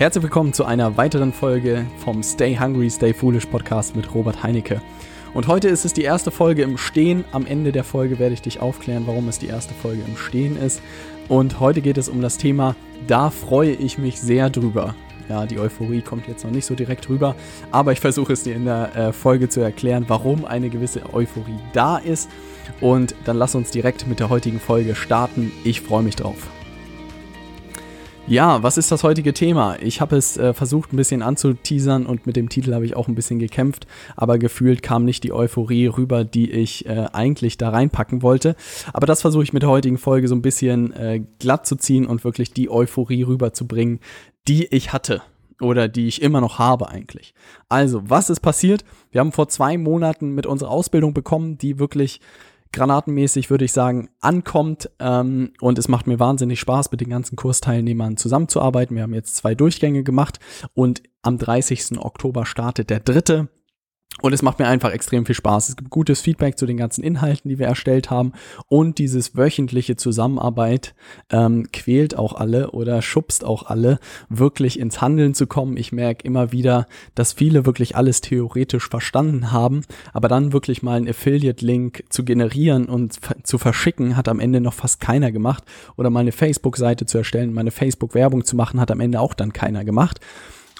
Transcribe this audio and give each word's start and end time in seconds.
Herzlich 0.00 0.22
willkommen 0.22 0.54
zu 0.54 0.64
einer 0.64 0.96
weiteren 0.96 1.30
Folge 1.30 1.84
vom 1.98 2.22
Stay 2.22 2.56
Hungry, 2.58 2.88
Stay 2.88 3.12
Foolish 3.12 3.44
Podcast 3.44 3.94
mit 3.94 4.14
Robert 4.14 4.42
Heinecke. 4.42 4.80
Und 5.34 5.46
heute 5.46 5.68
ist 5.68 5.84
es 5.84 5.92
die 5.92 6.04
erste 6.04 6.30
Folge 6.30 6.62
im 6.62 6.78
Stehen. 6.78 7.22
Am 7.32 7.44
Ende 7.44 7.70
der 7.70 7.84
Folge 7.84 8.18
werde 8.18 8.32
ich 8.32 8.40
dich 8.40 8.60
aufklären, 8.60 9.02
warum 9.04 9.28
es 9.28 9.38
die 9.38 9.48
erste 9.48 9.74
Folge 9.74 10.00
im 10.08 10.16
Stehen 10.16 10.56
ist. 10.56 10.80
Und 11.28 11.60
heute 11.60 11.82
geht 11.82 11.98
es 11.98 12.08
um 12.08 12.22
das 12.22 12.38
Thema, 12.38 12.76
da 13.08 13.28
freue 13.28 13.72
ich 13.72 13.98
mich 13.98 14.18
sehr 14.18 14.48
drüber. 14.48 14.94
Ja, 15.28 15.44
die 15.44 15.58
Euphorie 15.58 16.00
kommt 16.00 16.26
jetzt 16.28 16.44
noch 16.44 16.50
nicht 16.50 16.64
so 16.64 16.74
direkt 16.74 17.10
rüber, 17.10 17.36
aber 17.70 17.92
ich 17.92 18.00
versuche 18.00 18.32
es 18.32 18.42
dir 18.42 18.56
in 18.56 18.64
der 18.64 18.96
äh, 18.96 19.12
Folge 19.12 19.50
zu 19.50 19.60
erklären, 19.60 20.06
warum 20.08 20.46
eine 20.46 20.70
gewisse 20.70 21.12
Euphorie 21.12 21.58
da 21.74 21.98
ist. 21.98 22.30
Und 22.80 23.14
dann 23.26 23.36
lass 23.36 23.54
uns 23.54 23.70
direkt 23.70 24.06
mit 24.06 24.18
der 24.18 24.30
heutigen 24.30 24.60
Folge 24.60 24.94
starten. 24.94 25.52
Ich 25.62 25.82
freue 25.82 26.02
mich 26.02 26.16
drauf. 26.16 26.48
Ja, 28.30 28.62
was 28.62 28.78
ist 28.78 28.92
das 28.92 29.02
heutige 29.02 29.34
Thema? 29.34 29.76
Ich 29.82 30.00
habe 30.00 30.14
es 30.14 30.36
äh, 30.36 30.54
versucht 30.54 30.92
ein 30.92 30.96
bisschen 30.96 31.20
anzuteasern 31.20 32.06
und 32.06 32.28
mit 32.28 32.36
dem 32.36 32.48
Titel 32.48 32.72
habe 32.74 32.84
ich 32.84 32.94
auch 32.94 33.08
ein 33.08 33.16
bisschen 33.16 33.40
gekämpft, 33.40 33.88
aber 34.14 34.38
gefühlt 34.38 34.84
kam 34.84 35.04
nicht 35.04 35.24
die 35.24 35.32
Euphorie 35.32 35.88
rüber, 35.88 36.22
die 36.22 36.48
ich 36.48 36.86
äh, 36.86 37.08
eigentlich 37.12 37.58
da 37.58 37.70
reinpacken 37.70 38.22
wollte. 38.22 38.54
Aber 38.92 39.04
das 39.08 39.20
versuche 39.20 39.42
ich 39.42 39.52
mit 39.52 39.64
der 39.64 39.68
heutigen 39.68 39.98
Folge 39.98 40.28
so 40.28 40.36
ein 40.36 40.42
bisschen 40.42 40.92
äh, 40.92 41.24
glatt 41.40 41.66
zu 41.66 41.74
ziehen 41.74 42.06
und 42.06 42.22
wirklich 42.22 42.52
die 42.52 42.70
Euphorie 42.70 43.24
rüberzubringen, 43.24 43.98
die 44.46 44.64
ich 44.66 44.92
hatte 44.92 45.22
oder 45.60 45.88
die 45.88 46.06
ich 46.06 46.22
immer 46.22 46.40
noch 46.40 46.60
habe 46.60 46.88
eigentlich. 46.88 47.34
Also, 47.68 48.00
was 48.08 48.30
ist 48.30 48.42
passiert? 48.42 48.84
Wir 49.10 49.22
haben 49.22 49.32
vor 49.32 49.48
zwei 49.48 49.76
Monaten 49.76 50.36
mit 50.36 50.46
unserer 50.46 50.70
Ausbildung 50.70 51.14
bekommen, 51.14 51.58
die 51.58 51.80
wirklich 51.80 52.20
granatenmäßig, 52.72 53.50
würde 53.50 53.64
ich 53.64 53.72
sagen, 53.72 54.10
ankommt. 54.20 54.90
Ähm, 54.98 55.52
und 55.60 55.78
es 55.78 55.88
macht 55.88 56.06
mir 56.06 56.18
wahnsinnig 56.18 56.60
Spaß, 56.60 56.90
mit 56.90 57.00
den 57.00 57.10
ganzen 57.10 57.36
Kursteilnehmern 57.36 58.16
zusammenzuarbeiten. 58.16 58.96
Wir 58.96 59.02
haben 59.02 59.14
jetzt 59.14 59.36
zwei 59.36 59.54
Durchgänge 59.54 60.02
gemacht 60.02 60.38
und 60.74 61.02
am 61.22 61.38
30. 61.38 61.98
Oktober 61.98 62.46
startet 62.46 62.90
der 62.90 63.00
dritte. 63.00 63.48
Und 64.22 64.34
es 64.34 64.42
macht 64.42 64.58
mir 64.58 64.66
einfach 64.66 64.92
extrem 64.92 65.24
viel 65.24 65.34
Spaß. 65.34 65.70
Es 65.70 65.76
gibt 65.76 65.88
gutes 65.88 66.20
Feedback 66.20 66.58
zu 66.58 66.66
den 66.66 66.76
ganzen 66.76 67.02
Inhalten, 67.02 67.48
die 67.48 67.58
wir 67.58 67.66
erstellt 67.66 68.10
haben. 68.10 68.32
Und 68.68 68.98
dieses 68.98 69.36
wöchentliche 69.36 69.96
Zusammenarbeit 69.96 70.94
ähm, 71.30 71.68
quält 71.72 72.18
auch 72.18 72.34
alle 72.34 72.72
oder 72.72 73.00
schubst 73.00 73.44
auch 73.44 73.66
alle, 73.66 73.98
wirklich 74.28 74.78
ins 74.78 75.00
Handeln 75.00 75.32
zu 75.32 75.46
kommen. 75.46 75.76
Ich 75.76 75.92
merke 75.92 76.26
immer 76.26 76.52
wieder, 76.52 76.86
dass 77.14 77.32
viele 77.32 77.64
wirklich 77.64 77.96
alles 77.96 78.20
theoretisch 78.20 78.88
verstanden 78.88 79.52
haben, 79.52 79.82
aber 80.12 80.28
dann 80.28 80.52
wirklich 80.52 80.82
mal 80.82 80.96
einen 80.96 81.08
Affiliate-Link 81.08 82.04
zu 82.10 82.24
generieren 82.24 82.86
und 82.86 83.18
zu 83.42 83.56
verschicken, 83.56 84.16
hat 84.16 84.28
am 84.28 84.40
Ende 84.40 84.60
noch 84.60 84.74
fast 84.74 85.00
keiner 85.00 85.32
gemacht. 85.32 85.64
Oder 85.96 86.10
mal 86.10 86.20
eine 86.20 86.32
Facebook-Seite 86.32 87.06
zu 87.06 87.18
erstellen, 87.18 87.54
meine 87.54 87.70
Facebook-Werbung 87.70 88.44
zu 88.44 88.54
machen, 88.54 88.80
hat 88.80 88.90
am 88.90 89.00
Ende 89.00 89.20
auch 89.20 89.32
dann 89.32 89.54
keiner 89.54 89.84
gemacht. 89.84 90.20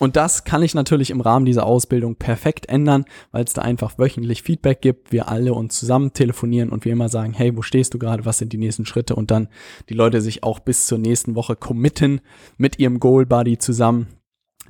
Und 0.00 0.16
das 0.16 0.44
kann 0.44 0.62
ich 0.62 0.74
natürlich 0.74 1.10
im 1.10 1.20
Rahmen 1.20 1.44
dieser 1.44 1.66
Ausbildung 1.66 2.16
perfekt 2.16 2.66
ändern, 2.70 3.04
weil 3.32 3.44
es 3.44 3.52
da 3.52 3.60
einfach 3.60 3.98
wöchentlich 3.98 4.42
Feedback 4.42 4.80
gibt, 4.80 5.12
wir 5.12 5.28
alle 5.28 5.52
uns 5.52 5.78
zusammen 5.78 6.14
telefonieren 6.14 6.70
und 6.70 6.86
wir 6.86 6.92
immer 6.92 7.10
sagen, 7.10 7.34
hey, 7.34 7.54
wo 7.54 7.60
stehst 7.60 7.92
du 7.92 7.98
gerade, 7.98 8.24
was 8.24 8.38
sind 8.38 8.54
die 8.54 8.58
nächsten 8.58 8.86
Schritte 8.86 9.14
und 9.14 9.30
dann 9.30 9.48
die 9.90 9.94
Leute 9.94 10.22
sich 10.22 10.42
auch 10.42 10.58
bis 10.58 10.86
zur 10.86 10.96
nächsten 10.96 11.34
Woche 11.34 11.54
committen 11.54 12.22
mit 12.56 12.78
ihrem 12.78 12.98
Goal 12.98 13.26
Buddy 13.26 13.58
zusammen, 13.58 14.06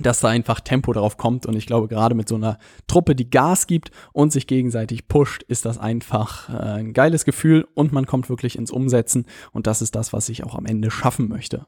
dass 0.01 0.19
da 0.19 0.29
einfach 0.29 0.59
Tempo 0.59 0.93
drauf 0.93 1.17
kommt. 1.17 1.47
Und 1.47 1.55
ich 1.55 1.67
glaube, 1.67 1.87
gerade 1.87 2.17
mit 2.17 2.29
so 2.29 2.35
einer 2.35 2.59
Truppe, 2.89 3.15
die 3.15 3.31
Gas 3.31 3.69
gibt 3.69 3.93
und 4.13 4.33
sich 4.33 4.49
gegenseitig 4.49 5.07
pusht, 5.07 5.45
ist 5.45 5.65
das 5.65 5.79
einfach 5.79 6.49
äh, 6.49 6.81
ein 6.81 6.93
geiles 6.93 7.25
Gefühl 7.25 7.69
und 7.75 7.93
man 7.93 8.05
kommt 8.05 8.31
wirklich 8.31 8.59
ins 8.59 8.73
Umsetzen. 8.73 9.27
Und 9.53 9.69
das 9.69 9.81
ist 9.81 9.95
das, 9.95 10.13
was 10.13 10.29
ich 10.29 10.43
auch 10.43 10.57
am 10.57 10.67
Ende 10.67 10.91
schaffen 10.91 11.29
möchte. 11.29 11.67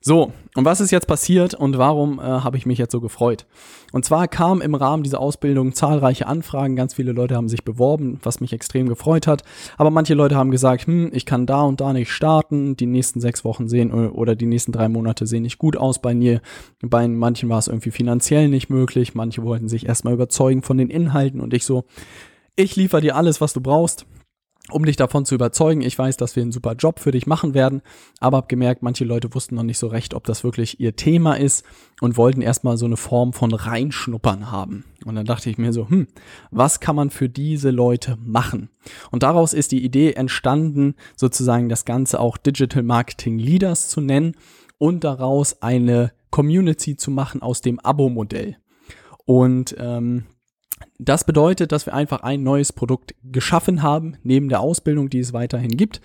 So, 0.00 0.32
und 0.54 0.64
was 0.64 0.80
ist 0.80 0.92
jetzt 0.92 1.08
passiert 1.08 1.54
und 1.54 1.76
warum 1.76 2.20
äh, 2.20 2.22
habe 2.22 2.56
ich 2.56 2.66
mich 2.66 2.78
jetzt 2.78 2.92
so 2.92 3.00
gefreut? 3.00 3.46
Und 3.92 4.04
zwar 4.04 4.28
kamen 4.28 4.60
im 4.60 4.74
Rahmen 4.74 5.02
dieser 5.02 5.20
Ausbildung 5.20 5.72
zahlreiche 5.72 6.26
Anfragen, 6.26 6.76
ganz 6.76 6.94
viele 6.94 7.12
Leute 7.12 7.34
haben 7.34 7.48
sich 7.48 7.64
beworben, 7.64 8.20
was 8.22 8.40
mich 8.40 8.52
extrem 8.52 8.88
gefreut 8.88 9.26
hat. 9.26 9.42
Aber 9.76 9.90
manche 9.90 10.14
Leute 10.14 10.36
haben 10.36 10.52
gesagt, 10.52 10.86
hm, 10.86 11.10
ich 11.12 11.26
kann 11.26 11.46
da 11.46 11.62
und 11.62 11.80
da 11.80 11.92
nicht 11.92 12.12
starten, 12.12 12.76
die 12.76 12.86
nächsten 12.86 13.20
sechs 13.20 13.44
Wochen 13.44 13.68
sehen 13.68 13.90
äh, 13.90 14.08
oder 14.08 14.36
die 14.36 14.46
nächsten 14.46 14.72
drei 14.72 14.88
Monate 14.88 15.26
sehen 15.26 15.42
nicht 15.42 15.58
gut 15.58 15.76
aus 15.76 16.00
bei 16.00 16.14
mir. 16.14 16.40
Bei 16.80 17.08
manchen 17.08 17.48
war 17.48 17.58
es 17.58 17.68
irgendwie 17.68 17.90
finanziell 17.90 18.48
nicht 18.48 18.70
möglich, 18.70 19.14
manche 19.14 19.42
wollten 19.42 19.68
sich 19.68 19.86
erstmal 19.86 20.14
überzeugen 20.14 20.62
von 20.62 20.78
den 20.78 20.90
Inhalten 20.90 21.40
und 21.40 21.52
ich 21.54 21.64
so, 21.64 21.84
ich 22.54 22.76
liefere 22.76 23.00
dir 23.00 23.16
alles, 23.16 23.40
was 23.40 23.52
du 23.52 23.60
brauchst 23.60 24.06
um 24.70 24.84
dich 24.84 24.96
davon 24.96 25.24
zu 25.24 25.34
überzeugen. 25.34 25.82
Ich 25.82 25.98
weiß, 25.98 26.16
dass 26.16 26.36
wir 26.36 26.42
einen 26.42 26.52
super 26.52 26.74
Job 26.74 27.00
für 27.00 27.10
dich 27.10 27.26
machen 27.26 27.54
werden, 27.54 27.82
aber 28.20 28.38
habe 28.38 28.48
gemerkt, 28.48 28.82
manche 28.82 29.04
Leute 29.04 29.34
wussten 29.34 29.54
noch 29.54 29.62
nicht 29.62 29.78
so 29.78 29.86
recht, 29.86 30.14
ob 30.14 30.24
das 30.24 30.44
wirklich 30.44 30.80
ihr 30.80 30.96
Thema 30.96 31.34
ist 31.34 31.64
und 32.00 32.16
wollten 32.16 32.42
erstmal 32.42 32.76
so 32.76 32.86
eine 32.86 32.96
Form 32.96 33.32
von 33.32 33.52
Reinschnuppern 33.52 34.50
haben. 34.50 34.84
Und 35.04 35.14
dann 35.14 35.26
dachte 35.26 35.50
ich 35.50 35.58
mir 35.58 35.72
so, 35.72 35.88
hm, 35.88 36.06
was 36.50 36.80
kann 36.80 36.96
man 36.96 37.10
für 37.10 37.28
diese 37.28 37.70
Leute 37.70 38.16
machen? 38.24 38.70
Und 39.10 39.22
daraus 39.22 39.52
ist 39.52 39.72
die 39.72 39.84
Idee 39.84 40.12
entstanden, 40.12 40.94
sozusagen 41.16 41.68
das 41.68 41.84
Ganze 41.84 42.20
auch 42.20 42.36
Digital 42.36 42.82
Marketing 42.82 43.38
Leaders 43.38 43.88
zu 43.88 44.00
nennen 44.00 44.34
und 44.78 45.04
daraus 45.04 45.62
eine 45.62 46.12
Community 46.30 46.96
zu 46.96 47.10
machen 47.10 47.42
aus 47.42 47.62
dem 47.62 47.80
Abo-Modell. 47.80 48.56
Und 49.24 49.76
ähm, 49.78 50.24
das 50.98 51.24
bedeutet, 51.24 51.70
dass 51.72 51.86
wir 51.86 51.94
einfach 51.94 52.22
ein 52.22 52.42
neues 52.42 52.72
Produkt 52.72 53.14
geschaffen 53.22 53.82
haben, 53.82 54.16
neben 54.22 54.48
der 54.48 54.60
Ausbildung, 54.60 55.10
die 55.10 55.20
es 55.20 55.32
weiterhin 55.32 55.76
gibt. 55.76 56.00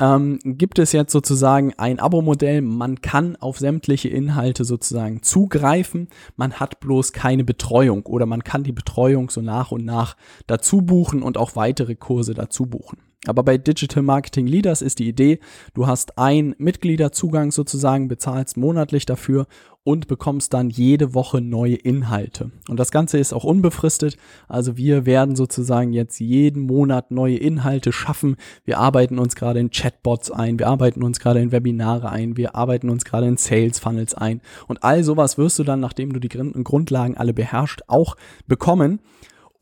Ähm, 0.00 0.38
gibt 0.42 0.80
es 0.80 0.90
jetzt 0.92 1.12
sozusagen 1.12 1.74
ein 1.76 2.00
Abo-Modell. 2.00 2.60
Man 2.60 3.00
kann 3.02 3.36
auf 3.36 3.58
sämtliche 3.58 4.08
Inhalte 4.08 4.64
sozusagen 4.64 5.22
zugreifen. 5.22 6.08
Man 6.36 6.54
hat 6.54 6.80
bloß 6.80 7.12
keine 7.12 7.44
Betreuung 7.44 8.04
oder 8.06 8.26
man 8.26 8.42
kann 8.42 8.64
die 8.64 8.72
Betreuung 8.72 9.30
so 9.30 9.42
nach 9.42 9.70
und 9.70 9.84
nach 9.84 10.16
dazu 10.48 10.82
buchen 10.82 11.22
und 11.22 11.38
auch 11.38 11.54
weitere 11.54 11.94
Kurse 11.94 12.34
dazu 12.34 12.66
buchen. 12.66 12.98
Aber 13.26 13.44
bei 13.44 13.56
Digital 13.56 14.02
Marketing 14.02 14.46
Leaders 14.46 14.82
ist 14.82 14.98
die 14.98 15.08
Idee, 15.08 15.38
du 15.74 15.86
hast 15.86 16.18
einen 16.18 16.54
Mitgliederzugang 16.58 17.52
sozusagen, 17.52 18.08
bezahlst 18.08 18.56
monatlich 18.56 19.06
dafür 19.06 19.46
und 19.84 20.06
bekommst 20.06 20.54
dann 20.54 20.70
jede 20.70 21.14
Woche 21.14 21.40
neue 21.40 21.74
Inhalte. 21.74 22.50
Und 22.68 22.78
das 22.78 22.90
Ganze 22.90 23.18
ist 23.18 23.32
auch 23.32 23.44
unbefristet. 23.44 24.16
Also 24.48 24.76
wir 24.76 25.06
werden 25.06 25.34
sozusagen 25.34 25.92
jetzt 25.92 26.20
jeden 26.20 26.62
Monat 26.62 27.10
neue 27.10 27.36
Inhalte 27.36 27.92
schaffen. 27.92 28.36
Wir 28.64 28.78
arbeiten 28.78 29.18
uns 29.18 29.34
gerade 29.34 29.58
in 29.58 29.70
Chatbots 29.70 30.30
ein, 30.30 30.58
wir 30.58 30.68
arbeiten 30.68 31.02
uns 31.02 31.18
gerade 31.18 31.40
in 31.40 31.52
Webinare 31.52 32.10
ein, 32.10 32.36
wir 32.36 32.54
arbeiten 32.54 32.90
uns 32.90 33.04
gerade 33.04 33.26
in 33.26 33.36
Sales 33.36 33.80
Funnels 33.80 34.14
ein. 34.14 34.40
Und 34.68 34.84
all 34.84 35.02
sowas 35.02 35.36
wirst 35.36 35.58
du 35.58 35.64
dann, 35.64 35.80
nachdem 35.80 36.12
du 36.12 36.20
die 36.20 36.28
Grundlagen 36.28 37.16
alle 37.16 37.34
beherrscht, 37.34 37.82
auch 37.88 38.16
bekommen. 38.46 39.00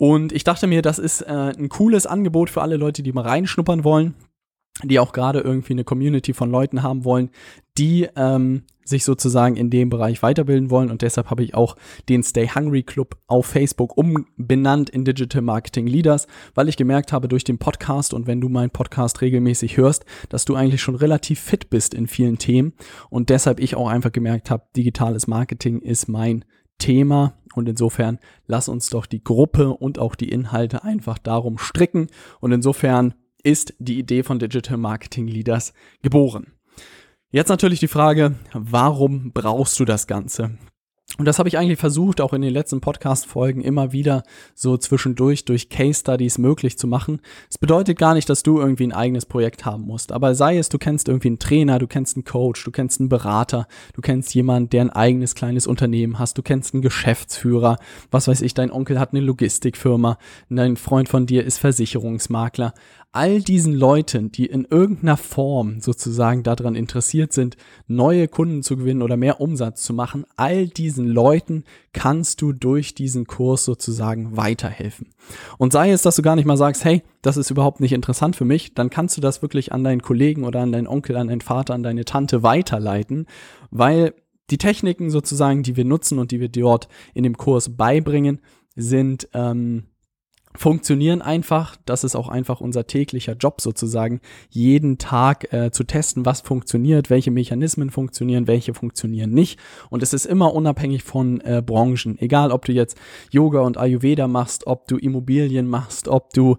Und 0.01 0.33
ich 0.33 0.45
dachte 0.45 0.67
mir, 0.67 0.81
das 0.81 0.99
ist 0.99 1.21
äh, 1.21 1.53
ein 1.59 1.69
cooles 1.69 2.07
Angebot 2.07 2.49
für 2.49 2.63
alle 2.63 2.79
Leute, 2.79 3.03
die 3.03 3.13
mal 3.13 3.21
reinschnuppern 3.21 3.85
wollen, 3.85 4.15
die 4.83 4.99
auch 4.99 5.13
gerade 5.13 5.41
irgendwie 5.41 5.75
eine 5.75 5.85
Community 5.85 6.33
von 6.33 6.51
Leuten 6.51 6.83
haben 6.83 7.05
wollen, 7.05 7.29
die 7.77 8.09
ähm, 8.17 8.63
sich 8.83 9.05
sozusagen 9.05 9.57
in 9.57 9.69
dem 9.69 9.91
Bereich 9.91 10.23
weiterbilden 10.23 10.71
wollen. 10.71 10.91
Und 10.91 11.03
deshalb 11.03 11.29
habe 11.29 11.43
ich 11.43 11.55
auch 11.55 11.77
den 12.09 12.23
Stay 12.23 12.49
Hungry 12.49 12.83
Club 12.83 13.19
auf 13.27 13.45
Facebook 13.45 13.95
umbenannt 13.99 14.89
in 14.89 15.05
Digital 15.05 15.43
Marketing 15.43 15.87
Leaders, 15.87 16.27
weil 16.55 16.71
ich 16.71 16.79
gemerkt 16.79 17.13
habe 17.13 17.29
durch 17.29 17.45
den 17.45 17.59
Podcast 17.59 18.15
und 18.15 18.27
wenn 18.27 18.41
du 18.41 18.49
meinen 18.49 18.71
Podcast 18.71 19.21
regelmäßig 19.21 19.77
hörst, 19.77 20.07
dass 20.31 20.47
du 20.47 20.55
eigentlich 20.55 20.81
schon 20.81 20.95
relativ 20.95 21.41
fit 21.41 21.69
bist 21.69 21.93
in 21.93 22.07
vielen 22.07 22.39
Themen. 22.39 22.73
Und 23.11 23.29
deshalb 23.29 23.61
ich 23.61 23.75
auch 23.75 23.91
einfach 23.91 24.13
gemerkt 24.13 24.51
habe, 24.51 24.65
digitales 24.75 25.27
Marketing 25.27 25.83
ist 25.83 26.09
mein 26.09 26.47
Thema 26.79 27.35
und 27.55 27.69
insofern 27.69 28.19
lass 28.47 28.69
uns 28.69 28.91
doch 28.91 29.07
die 29.07 29.23
Gruppe 29.23 29.71
und 29.71 29.99
auch 29.99 30.15
die 30.15 30.29
Inhalte 30.29 30.85
einfach 30.85 31.19
darum 31.19 31.59
stricken. 31.59 32.09
Und 32.41 32.53
insofern 32.53 33.15
ist 33.43 33.75
die 33.79 33.99
Idee 33.99 34.23
von 34.23 34.39
Digital 34.39 34.77
Marketing 34.77 35.27
Leaders 35.27 35.73
geboren. 36.03 36.53
Jetzt 37.31 37.49
natürlich 37.49 37.81
die 37.81 37.89
Frage, 37.89 38.35
warum 38.53 39.33
brauchst 39.33 39.79
du 39.79 39.85
das 39.85 40.07
Ganze? 40.07 40.59
Und 41.19 41.27
das 41.27 41.39
habe 41.39 41.49
ich 41.49 41.59
eigentlich 41.59 41.79
versucht, 41.79 42.21
auch 42.21 42.33
in 42.33 42.41
den 42.41 42.53
letzten 42.53 42.81
Podcast-Folgen 42.81 43.61
immer 43.61 43.93
wieder 43.93 44.23
so 44.55 44.77
zwischendurch 44.77 45.45
durch 45.45 45.69
Case 45.69 46.01
Studies 46.01 46.39
möglich 46.39 46.79
zu 46.79 46.87
machen. 46.87 47.21
Es 47.51 47.59
bedeutet 47.59 47.99
gar 47.99 48.15
nicht, 48.15 48.29
dass 48.31 48.43
du 48.43 48.59
irgendwie 48.59 48.85
ein 48.85 48.93
eigenes 48.93 49.27
Projekt 49.27 49.65
haben 49.65 49.85
musst. 49.85 50.13
Aber 50.13 50.35
sei 50.35 50.57
es, 50.57 50.69
du 50.69 50.79
kennst 50.79 51.09
irgendwie 51.09 51.29
einen 51.29 51.39
Trainer, 51.39 51.79
du 51.79 51.87
kennst 51.87 52.17
einen 52.17 52.25
Coach, 52.25 52.65
du 52.65 52.71
kennst 52.71 53.01
einen 53.01 53.09
Berater, 53.09 53.67
du 53.93 54.01
kennst 54.01 54.35
jemanden, 54.35 54.71
der 54.71 54.83
ein 54.83 54.91
eigenes 54.91 55.35
kleines 55.35 55.67
Unternehmen 55.67 56.19
hast, 56.19 56.39
du 56.39 56.43
kennst 56.43 56.75
einen 56.75 56.83
Geschäftsführer, 56.83 57.77
was 58.11 58.29
weiß 58.29 58.41
ich, 58.41 58.55
dein 58.55 58.71
Onkel 58.71 58.99
hat 58.99 59.13
eine 59.13 59.21
Logistikfirma, 59.21 60.17
dein 60.49 60.77
Freund 60.77 61.09
von 61.09 61.27
dir 61.27 61.45
ist 61.45 61.59
Versicherungsmakler 61.59 62.73
all 63.13 63.41
diesen 63.41 63.75
Leuten, 63.75 64.31
die 64.31 64.47
in 64.47 64.65
irgendeiner 64.71 65.17
Form 65.17 65.81
sozusagen 65.81 66.43
daran 66.45 66.77
interessiert 66.77 67.33
sind, 67.33 67.57
neue 67.89 68.29
Kunden 68.29 68.63
zu 68.63 68.77
gewinnen 68.77 69.03
oder 69.03 69.17
mehr 69.17 69.41
Umsatz 69.41 69.83
zu 69.83 69.93
machen, 69.93 70.25
all 70.37 70.69
diesen 70.69 71.00
Leuten 71.07 71.65
kannst 71.93 72.43
du 72.43 72.53
durch 72.53 72.95
diesen 72.95 73.27
Kurs 73.27 73.65
sozusagen 73.65 74.37
weiterhelfen. 74.37 75.09
Und 75.59 75.73
sei 75.73 75.91
es, 75.91 76.03
dass 76.03 76.17
du 76.17 76.23
gar 76.23 76.37
nicht 76.37 76.47
mal 76.47 76.57
sagst, 76.57 76.85
hey, 76.85 77.03
das 77.23 77.37
ist 77.37 77.51
überhaupt 77.51 77.81
nicht 77.81 77.93
interessant 77.93 78.37
für 78.37 78.45
mich, 78.45 78.75
dann 78.75 78.91
kannst 78.91 79.17
du 79.17 79.21
das 79.21 79.43
wirklich 79.43 79.73
an 79.73 79.85
deinen 79.85 80.03
Kollegen 80.03 80.45
oder 80.45 80.61
an 80.61 80.73
deinen 80.73 80.87
Onkel, 80.87 81.17
an 81.17 81.29
deinen 81.29 81.41
Vater, 81.41 81.75
an 81.75 81.83
deine 81.83 82.05
Tante 82.05 82.43
weiterleiten, 82.43 83.27
weil 83.71 84.15
die 84.51 84.59
Techniken 84.59 85.11
sozusagen, 85.11 85.63
die 85.63 85.77
wir 85.77 85.85
nutzen 85.85 86.19
und 86.19 86.31
die 86.31 86.41
wir 86.41 86.49
dort 86.49 86.89
in 87.15 87.23
dem 87.23 87.37
Kurs 87.37 87.77
beibringen, 87.77 88.41
sind 88.75 89.29
ähm, 89.35 89.85
funktionieren 90.57 91.23
einfach. 91.23 91.77
Das 91.87 92.05
ist 92.05 92.17
auch 92.17 92.29
einfach 92.29 92.61
unser 92.61 92.87
täglicher 92.87 93.35
Job 93.35 93.61
sozusagen, 93.61 94.21
jeden 94.49 94.99
Tag 94.99 95.53
äh, 95.53 95.71
zu 95.71 95.85
testen, 95.85 96.27
was 96.27 96.41
funktioniert, 96.41 97.11
welche 97.11 97.31
Mechanismen 97.31 97.91
funktionieren, 97.91 98.47
welche 98.47 98.75
funktionieren 98.75 99.31
nicht. 99.31 99.61
Und 99.91 100.03
es 100.03 100.13
ist 100.13 100.27
immer 100.27 100.53
unabhängig 100.53 101.05
von 101.05 101.41
äh, 101.43 101.63
Branchen. 101.65 102.19
Egal, 102.19 102.51
ob 102.51 102.65
du 102.65 102.73
jetzt 102.73 102.99
Yoga 103.31 103.61
und 103.61 103.79
Ayurveda 103.79 104.27
machst, 104.27 104.67
ob 104.67 104.89
du 104.89 104.97
Immobilien 104.97 105.69
machst, 105.69 106.09
ob 106.09 106.33
du 106.33 106.57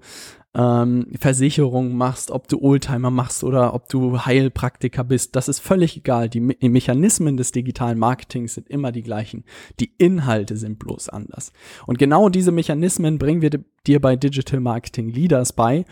ähm, 0.53 1.07
Versicherung 1.17 1.95
machst, 1.95 2.29
ob 2.29 2.47
du 2.47 2.61
Oldtimer 2.61 3.09
machst 3.09 3.43
oder 3.43 3.73
ob 3.73 3.87
du 3.87 4.25
Heilpraktiker 4.25 5.03
bist, 5.03 5.35
das 5.35 5.47
ist 5.47 5.59
völlig 5.59 5.97
egal. 5.97 6.29
Die, 6.29 6.41
Me 6.41 6.55
Mechanismen 6.61 7.37
des 7.37 7.51
digitalen 7.51 7.97
Marketings 7.97 8.55
sind 8.55 8.69
immer 8.69 8.91
die 8.91 9.03
gleichen. 9.03 9.45
Die 9.79 9.93
Inhalte 9.97 10.57
sind 10.57 10.79
bloß 10.79 11.09
anders. 11.09 11.53
Und 11.87 11.99
genau 11.99 12.29
diese 12.29 12.51
Mechanismen 12.51 13.17
bringen 13.17 13.41
wir 13.41 13.51
dir 13.87 14.01
bei 14.01 14.15
Digital 14.15 14.59
Marketing 14.59 15.09
Leaders 15.09 15.53
bei. 15.53 15.85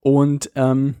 Und 0.00 0.50
ähm, 0.56 0.94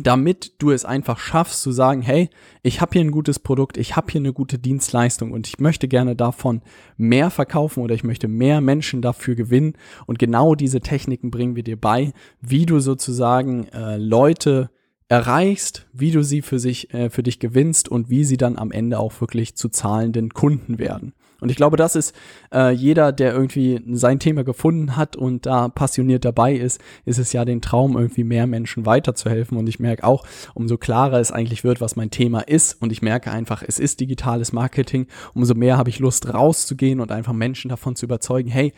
damit 0.00 0.54
du 0.58 0.70
es 0.70 0.84
einfach 0.84 1.18
schaffst 1.18 1.62
zu 1.62 1.72
sagen, 1.72 2.02
hey, 2.02 2.28
ich 2.62 2.80
habe 2.80 2.92
hier 2.94 3.02
ein 3.02 3.10
gutes 3.10 3.38
Produkt, 3.38 3.76
ich 3.76 3.96
habe 3.96 4.10
hier 4.10 4.20
eine 4.20 4.32
gute 4.32 4.58
Dienstleistung 4.58 5.32
und 5.32 5.46
ich 5.46 5.58
möchte 5.58 5.88
gerne 5.88 6.16
davon 6.16 6.62
mehr 6.96 7.30
verkaufen 7.30 7.82
oder 7.82 7.94
ich 7.94 8.04
möchte 8.04 8.28
mehr 8.28 8.60
Menschen 8.60 9.02
dafür 9.02 9.34
gewinnen. 9.34 9.74
Und 10.06 10.18
genau 10.18 10.54
diese 10.54 10.80
Techniken 10.80 11.30
bringen 11.30 11.56
wir 11.56 11.62
dir 11.62 11.80
bei, 11.80 12.12
wie 12.40 12.66
du 12.66 12.80
sozusagen 12.80 13.68
äh, 13.68 13.96
Leute 13.96 14.70
erreichst, 15.08 15.86
wie 15.92 16.10
du 16.10 16.24
sie 16.24 16.42
für 16.42 16.58
sich, 16.58 16.92
äh, 16.92 17.10
für 17.10 17.22
dich 17.22 17.38
gewinnst 17.38 17.88
und 17.88 18.10
wie 18.10 18.24
sie 18.24 18.36
dann 18.36 18.58
am 18.58 18.72
Ende 18.72 18.98
auch 18.98 19.20
wirklich 19.20 19.54
zu 19.54 19.68
zahlenden 19.68 20.30
Kunden 20.30 20.78
werden. 20.78 21.12
Und 21.40 21.50
ich 21.50 21.56
glaube, 21.56 21.76
das 21.76 21.96
ist 21.96 22.14
äh, 22.52 22.70
jeder, 22.70 23.12
der 23.12 23.32
irgendwie 23.32 23.82
sein 23.92 24.18
Thema 24.18 24.44
gefunden 24.44 24.96
hat 24.96 25.16
und 25.16 25.46
da 25.46 25.68
passioniert 25.68 26.24
dabei 26.24 26.54
ist, 26.54 26.80
ist 27.04 27.18
es 27.18 27.32
ja 27.32 27.44
den 27.44 27.60
Traum, 27.60 27.96
irgendwie 27.96 28.24
mehr 28.24 28.46
Menschen 28.46 28.86
weiterzuhelfen. 28.86 29.58
Und 29.58 29.68
ich 29.68 29.78
merke 29.78 30.04
auch, 30.04 30.24
umso 30.54 30.78
klarer 30.78 31.20
es 31.20 31.32
eigentlich 31.32 31.64
wird, 31.64 31.80
was 31.80 31.96
mein 31.96 32.10
Thema 32.10 32.40
ist, 32.40 32.80
und 32.80 32.92
ich 32.92 33.02
merke 33.02 33.30
einfach, 33.30 33.62
es 33.66 33.78
ist 33.78 34.00
digitales 34.00 34.52
Marketing, 34.52 35.06
umso 35.34 35.54
mehr 35.54 35.76
habe 35.76 35.90
ich 35.90 35.98
Lust 35.98 36.32
rauszugehen 36.32 37.00
und 37.00 37.12
einfach 37.12 37.32
Menschen 37.32 37.68
davon 37.68 37.96
zu 37.96 38.06
überzeugen, 38.06 38.50
hey, 38.50 38.72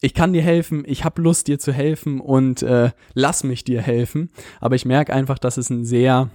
ich 0.00 0.14
kann 0.14 0.32
dir 0.32 0.42
helfen, 0.42 0.82
ich 0.86 1.04
habe 1.04 1.22
Lust 1.22 1.46
dir 1.46 1.58
zu 1.58 1.72
helfen 1.72 2.20
und 2.20 2.62
äh, 2.62 2.90
lass 3.14 3.44
mich 3.44 3.62
dir 3.64 3.80
helfen. 3.80 4.30
Aber 4.60 4.74
ich 4.74 4.84
merke 4.84 5.12
einfach, 5.12 5.38
dass 5.38 5.56
es 5.56 5.70
ein 5.70 5.84
sehr 5.84 6.28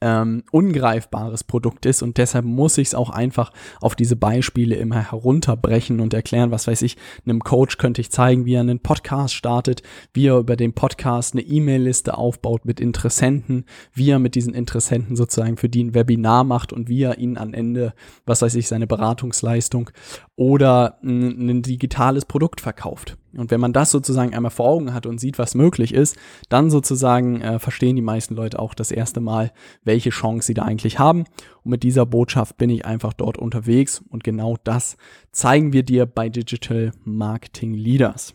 ähm, 0.00 0.44
ungreifbares 0.50 1.44
Produkt 1.44 1.86
ist 1.86 2.02
und 2.02 2.18
deshalb 2.18 2.44
muss 2.44 2.78
ich 2.78 2.88
es 2.88 2.94
auch 2.94 3.10
einfach 3.10 3.52
auf 3.80 3.94
diese 3.94 4.16
Beispiele 4.16 4.76
immer 4.76 5.10
herunterbrechen 5.10 6.00
und 6.00 6.14
erklären, 6.14 6.50
was 6.50 6.66
weiß 6.66 6.82
ich, 6.82 6.96
einem 7.26 7.40
Coach 7.40 7.78
könnte 7.78 8.00
ich 8.00 8.10
zeigen, 8.10 8.44
wie 8.44 8.54
er 8.54 8.60
einen 8.60 8.80
Podcast 8.80 9.34
startet, 9.34 9.82
wie 10.12 10.26
er 10.26 10.38
über 10.38 10.56
den 10.56 10.72
Podcast 10.72 11.34
eine 11.34 11.42
E-Mail-Liste 11.42 12.16
aufbaut 12.16 12.64
mit 12.64 12.80
Interessenten, 12.80 13.64
wie 13.92 14.10
er 14.10 14.18
mit 14.18 14.34
diesen 14.34 14.54
Interessenten 14.54 15.16
sozusagen 15.16 15.56
für 15.56 15.68
die 15.68 15.84
ein 15.84 15.94
Webinar 15.94 16.44
macht 16.44 16.72
und 16.72 16.88
wie 16.88 17.02
er 17.02 17.18
ihnen 17.18 17.38
am 17.38 17.54
Ende, 17.54 17.94
was 18.26 18.42
weiß 18.42 18.54
ich, 18.56 18.68
seine 18.68 18.86
Beratungsleistung 18.86 19.90
oder 20.36 20.98
ein, 21.02 21.48
ein 21.48 21.62
digitales 21.62 22.24
Produkt 22.24 22.60
verkauft. 22.60 23.16
Und 23.38 23.50
wenn 23.50 23.60
man 23.60 23.72
das 23.72 23.90
sozusagen 23.90 24.34
einmal 24.34 24.50
vor 24.50 24.68
Augen 24.68 24.94
hat 24.94 25.06
und 25.06 25.18
sieht, 25.18 25.38
was 25.38 25.54
möglich 25.54 25.94
ist, 25.94 26.16
dann 26.48 26.70
sozusagen 26.70 27.40
äh, 27.40 27.58
verstehen 27.58 27.96
die 27.96 28.02
meisten 28.02 28.34
Leute 28.34 28.58
auch 28.58 28.74
das 28.74 28.90
erste 28.90 29.20
Mal, 29.20 29.52
welche 29.82 30.10
Chance 30.10 30.46
sie 30.46 30.54
da 30.54 30.62
eigentlich 30.62 30.98
haben. 30.98 31.24
Und 31.62 31.70
mit 31.70 31.82
dieser 31.82 32.06
Botschaft 32.06 32.56
bin 32.56 32.70
ich 32.70 32.84
einfach 32.84 33.12
dort 33.12 33.38
unterwegs 33.38 34.02
und 34.08 34.24
genau 34.24 34.56
das 34.64 34.96
zeigen 35.32 35.72
wir 35.72 35.82
dir 35.82 36.06
bei 36.06 36.28
Digital 36.28 36.92
Marketing 37.04 37.74
Leaders. 37.74 38.34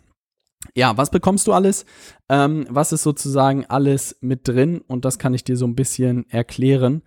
Ja, 0.75 0.97
was 0.97 1.09
bekommst 1.09 1.47
du 1.47 1.53
alles? 1.53 1.85
Ähm, 2.27 2.65
was 2.69 2.91
ist 2.91 3.03
sozusagen 3.03 3.65
alles 3.67 4.17
mit 4.21 4.47
drin? 4.47 4.81
Und 4.87 5.05
das 5.05 5.17
kann 5.17 5.33
ich 5.33 5.43
dir 5.43 5.55
so 5.55 5.65
ein 5.65 5.75
bisschen 5.75 6.29
erklären. 6.29 7.01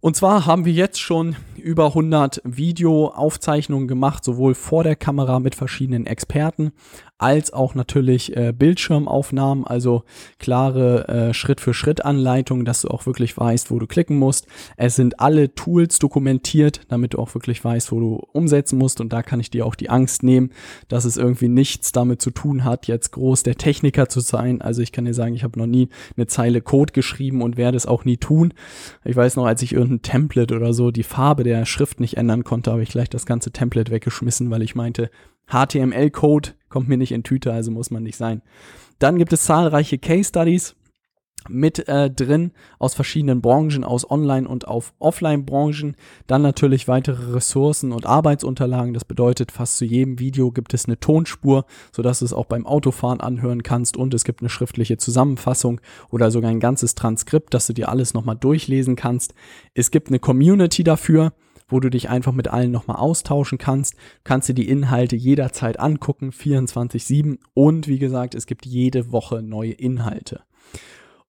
Und 0.00 0.16
zwar 0.16 0.46
haben 0.46 0.64
wir 0.64 0.72
jetzt 0.72 1.00
schon 1.00 1.34
über 1.56 1.86
100 1.86 2.40
Videoaufzeichnungen 2.44 3.88
gemacht, 3.88 4.24
sowohl 4.24 4.54
vor 4.54 4.84
der 4.84 4.94
Kamera 4.94 5.40
mit 5.40 5.56
verschiedenen 5.56 6.06
Experten, 6.06 6.72
als 7.18 7.52
auch 7.52 7.74
natürlich 7.74 8.36
äh, 8.36 8.52
Bildschirmaufnahmen, 8.56 9.66
also 9.66 10.04
klare 10.38 11.08
äh, 11.08 11.34
Schritt-für-Schritt-Anleitungen, 11.34 12.64
dass 12.64 12.82
du 12.82 12.88
auch 12.88 13.06
wirklich 13.06 13.36
weißt, 13.36 13.72
wo 13.72 13.78
du 13.80 13.86
klicken 13.88 14.18
musst. 14.18 14.46
Es 14.76 14.94
sind 14.94 15.18
alle 15.18 15.52
Tools 15.54 15.98
dokumentiert, 15.98 16.82
damit 16.88 17.14
du 17.14 17.18
auch 17.18 17.34
wirklich 17.34 17.62
weißt, 17.62 17.90
wo 17.90 17.98
du 17.98 18.22
umsetzen 18.32 18.78
musst. 18.78 19.00
Und 19.00 19.12
da 19.12 19.22
kann 19.22 19.40
ich 19.40 19.50
dir 19.50 19.66
auch 19.66 19.74
die 19.74 19.90
Angst 19.90 20.22
nehmen, 20.22 20.52
dass 20.86 21.04
es 21.04 21.16
irgendwie 21.16 21.48
nichts 21.48 21.90
damit 21.90 22.22
zu 22.22 22.30
tun 22.30 22.64
hat, 22.64 22.86
jetzt 22.86 23.10
groß 23.10 23.42
der 23.42 23.56
Techniker 23.56 24.08
zu 24.08 24.20
sein. 24.20 24.62
Also 24.62 24.80
ich 24.80 24.92
kann 24.92 25.04
dir 25.04 25.14
sagen, 25.14 25.34
ich 25.34 25.42
habe 25.42 25.58
noch 25.58 25.66
nie 25.66 25.88
eine 26.16 26.28
Zeile 26.28 26.60
Code 26.60 26.92
geschrieben 26.92 27.42
und 27.42 27.56
werde 27.56 27.76
es 27.76 27.86
auch 27.86 28.04
nie 28.04 28.16
tun. 28.16 28.54
Ich 29.04 29.16
weiß 29.16 29.34
noch, 29.36 29.46
als 29.46 29.62
ich 29.62 29.72
irgendein 29.72 30.02
Template 30.02 30.54
oder 30.54 30.72
so 30.72 30.92
die 30.92 31.02
Farbe 31.02 31.42
der 31.42 31.66
Schrift 31.66 31.98
nicht 31.98 32.16
ändern 32.16 32.44
konnte, 32.44 32.70
habe 32.70 32.82
ich 32.82 32.90
gleich 32.90 33.10
das 33.10 33.26
ganze 33.26 33.50
Template 33.50 33.90
weggeschmissen, 33.90 34.50
weil 34.50 34.62
ich 34.62 34.76
meinte, 34.76 35.10
HTML-Code 35.48 36.50
kommt 36.68 36.88
mir 36.88 36.98
nicht 36.98 37.12
in 37.12 37.22
Tüte, 37.22 37.52
also 37.52 37.70
muss 37.70 37.90
man 37.90 38.02
nicht 38.02 38.16
sein. 38.16 38.42
Dann 38.98 39.18
gibt 39.18 39.32
es 39.32 39.44
zahlreiche 39.44 39.98
Case 39.98 40.28
Studies 40.28 40.74
mit 41.48 41.88
äh, 41.88 42.10
drin 42.10 42.52
aus 42.78 42.94
verschiedenen 42.94 43.40
Branchen, 43.40 43.84
aus 43.84 44.10
Online- 44.10 44.48
und 44.48 44.66
auf 44.68 44.92
Offline-Branchen. 44.98 45.96
Dann 46.26 46.42
natürlich 46.42 46.88
weitere 46.88 47.32
Ressourcen 47.32 47.92
und 47.92 48.06
Arbeitsunterlagen. 48.06 48.92
Das 48.92 49.04
bedeutet, 49.04 49.52
fast 49.52 49.78
zu 49.78 49.84
jedem 49.84 50.18
Video 50.18 50.50
gibt 50.50 50.74
es 50.74 50.86
eine 50.86 50.98
Tonspur, 50.98 51.64
sodass 51.92 52.18
du 52.18 52.24
es 52.24 52.32
auch 52.32 52.46
beim 52.46 52.66
Autofahren 52.66 53.20
anhören 53.20 53.62
kannst. 53.62 53.96
Und 53.96 54.14
es 54.14 54.24
gibt 54.24 54.40
eine 54.40 54.50
schriftliche 54.50 54.98
Zusammenfassung 54.98 55.80
oder 56.10 56.30
sogar 56.30 56.50
ein 56.50 56.60
ganzes 56.60 56.94
Transkript, 56.94 57.54
dass 57.54 57.66
du 57.66 57.72
dir 57.72 57.88
alles 57.88 58.14
nochmal 58.14 58.36
durchlesen 58.36 58.96
kannst. 58.96 59.34
Es 59.74 59.90
gibt 59.90 60.08
eine 60.08 60.18
Community 60.18 60.84
dafür 60.84 61.32
wo 61.68 61.80
du 61.80 61.90
dich 61.90 62.08
einfach 62.08 62.32
mit 62.32 62.48
allen 62.48 62.70
nochmal 62.70 62.96
austauschen 62.96 63.58
kannst. 63.58 63.94
Kannst 64.24 64.48
dir 64.48 64.54
die 64.54 64.68
Inhalte 64.68 65.16
jederzeit 65.16 65.78
angucken, 65.78 66.30
24-7. 66.30 67.38
Und 67.54 67.88
wie 67.88 67.98
gesagt, 67.98 68.34
es 68.34 68.46
gibt 68.46 68.66
jede 68.66 69.12
Woche 69.12 69.42
neue 69.42 69.72
Inhalte. 69.72 70.42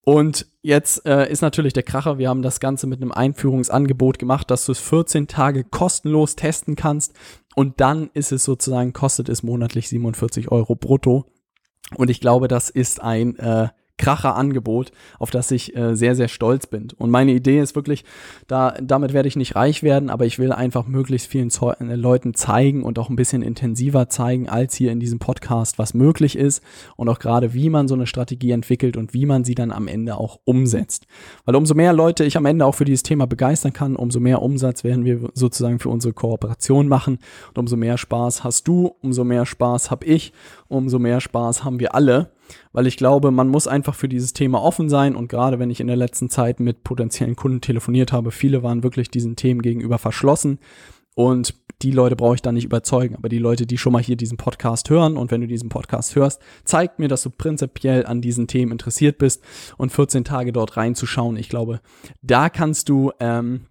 Und 0.01 0.47
jetzt 0.61 1.05
äh, 1.05 1.29
ist 1.29 1.41
natürlich 1.41 1.73
der 1.73 1.83
Kracher, 1.83 2.17
wir 2.17 2.29
haben 2.29 2.41
das 2.41 2.59
Ganze 2.59 2.87
mit 2.87 3.01
einem 3.01 3.11
Einführungsangebot 3.11 4.17
gemacht, 4.17 4.49
dass 4.49 4.65
du 4.65 4.71
es 4.71 4.79
14 4.79 5.27
Tage 5.27 5.63
kostenlos 5.63 6.35
testen 6.35 6.75
kannst. 6.75 7.13
Und 7.55 7.79
dann 7.79 8.09
ist 8.13 8.31
es 8.31 8.43
sozusagen, 8.43 8.93
kostet 8.93 9.29
es 9.29 9.43
monatlich 9.43 9.89
47 9.89 10.51
Euro 10.51 10.75
brutto. 10.75 11.25
Und 11.95 12.09
ich 12.09 12.21
glaube, 12.21 12.47
das 12.47 12.69
ist 12.69 13.01
ein 13.01 13.37
äh, 13.37 13.69
Kracher-Angebot, 13.99 14.91
auf 15.19 15.29
das 15.29 15.51
ich 15.51 15.75
äh, 15.75 15.95
sehr, 15.95 16.15
sehr 16.15 16.29
stolz 16.29 16.65
bin. 16.65 16.87
Und 16.97 17.11
meine 17.11 17.33
Idee 17.33 17.59
ist 17.59 17.75
wirklich, 17.75 18.03
da, 18.47 18.73
damit 18.81 19.13
werde 19.13 19.27
ich 19.27 19.35
nicht 19.35 19.55
reich 19.55 19.83
werden, 19.83 20.09
aber 20.09 20.25
ich 20.25 20.39
will 20.39 20.51
einfach 20.51 20.87
möglichst 20.87 21.27
vielen 21.27 21.51
Zeu 21.51 21.73
äh, 21.79 21.95
Leuten 21.95 22.33
zeigen 22.33 22.83
und 22.83 22.97
auch 22.97 23.09
ein 23.09 23.15
bisschen 23.15 23.43
intensiver 23.43 24.09
zeigen, 24.09 24.49
als 24.49 24.73
hier 24.73 24.91
in 24.91 24.99
diesem 24.99 25.19
Podcast, 25.19 25.77
was 25.77 25.93
möglich 25.93 26.37
ist 26.37 26.63
und 26.95 27.09
auch 27.09 27.19
gerade, 27.19 27.53
wie 27.53 27.69
man 27.69 27.87
so 27.87 27.93
eine 27.93 28.07
Strategie 28.07 28.51
entwickelt 28.51 28.97
und 28.97 29.13
wie 29.13 29.25
man 29.25 29.43
sie 29.43 29.53
dann 29.53 29.71
am 29.71 29.87
Ende 29.87 30.17
auch 30.17 30.39
umsetzt. 30.45 31.05
Weil 31.45 31.55
umso 31.55 31.75
mehr 31.75 31.93
Leute 31.93 32.23
ich 32.23 32.37
am 32.37 32.45
Ende 32.45 32.65
auch 32.65 32.75
für 32.75 32.85
dieses 32.85 33.03
Thema 33.03 33.27
begeistern 33.27 33.73
kann, 33.73 33.95
umso 33.95 34.19
mehr 34.19 34.41
Umsatz 34.41 34.83
werden 34.83 35.05
wir 35.05 35.29
sozusagen 35.33 35.79
für 35.79 35.89
unsere 35.89 36.13
Kooperation 36.13 36.87
machen 36.87 37.19
und 37.49 37.57
umso 37.57 37.75
mehr 37.75 37.97
Spaß 37.97 38.43
hast 38.45 38.67
du, 38.67 38.95
umso 39.01 39.25
mehr 39.25 39.45
Spaß 39.45 39.91
habe 39.91 40.05
ich, 40.05 40.31
umso 40.69 40.99
mehr 40.99 41.19
Spaß 41.19 41.65
haben 41.65 41.79
wir 41.79 41.93
alle 41.93 42.31
weil 42.71 42.87
ich 42.87 42.97
glaube, 42.97 43.31
man 43.31 43.47
muss 43.47 43.67
einfach 43.67 43.95
für 43.95 44.09
dieses 44.09 44.33
Thema 44.33 44.61
offen 44.61 44.89
sein 44.89 45.15
und 45.15 45.27
gerade 45.27 45.59
wenn 45.59 45.69
ich 45.69 45.79
in 45.79 45.87
der 45.87 45.95
letzten 45.95 46.29
Zeit 46.29 46.59
mit 46.59 46.83
potenziellen 46.83 47.35
Kunden 47.35 47.61
telefoniert 47.61 48.11
habe, 48.11 48.31
viele 48.31 48.63
waren 48.63 48.83
wirklich 48.83 49.09
diesen 49.09 49.35
Themen 49.35 49.61
gegenüber 49.61 49.97
verschlossen 49.97 50.59
und 51.15 51.53
die 51.81 51.91
Leute 51.91 52.15
brauche 52.15 52.35
ich 52.35 52.41
da 52.41 52.51
nicht 52.51 52.65
überzeugen, 52.65 53.15
aber 53.15 53.29
die 53.29 53.37
Leute, 53.37 53.65
die 53.65 53.77
schon 53.77 53.93
mal 53.93 54.01
hier 54.01 54.17
diesen 54.17 54.37
Podcast 54.37 54.89
hören 54.89 55.17
und 55.17 55.31
wenn 55.31 55.41
du 55.41 55.47
diesen 55.47 55.69
Podcast 55.69 56.15
hörst, 56.15 56.41
zeigt 56.65 56.99
mir, 56.99 57.07
dass 57.07 57.23
du 57.23 57.29
prinzipiell 57.29 58.05
an 58.05 58.21
diesen 58.21 58.47
Themen 58.47 58.71
interessiert 58.71 59.17
bist 59.17 59.43
und 59.77 59.91
14 59.91 60.23
Tage 60.23 60.51
dort 60.51 60.77
reinzuschauen. 60.77 61.37
Ich 61.37 61.49
glaube, 61.49 61.79
da 62.21 62.49
kannst 62.49 62.89
du 62.89 63.11
ähm, 63.19 63.65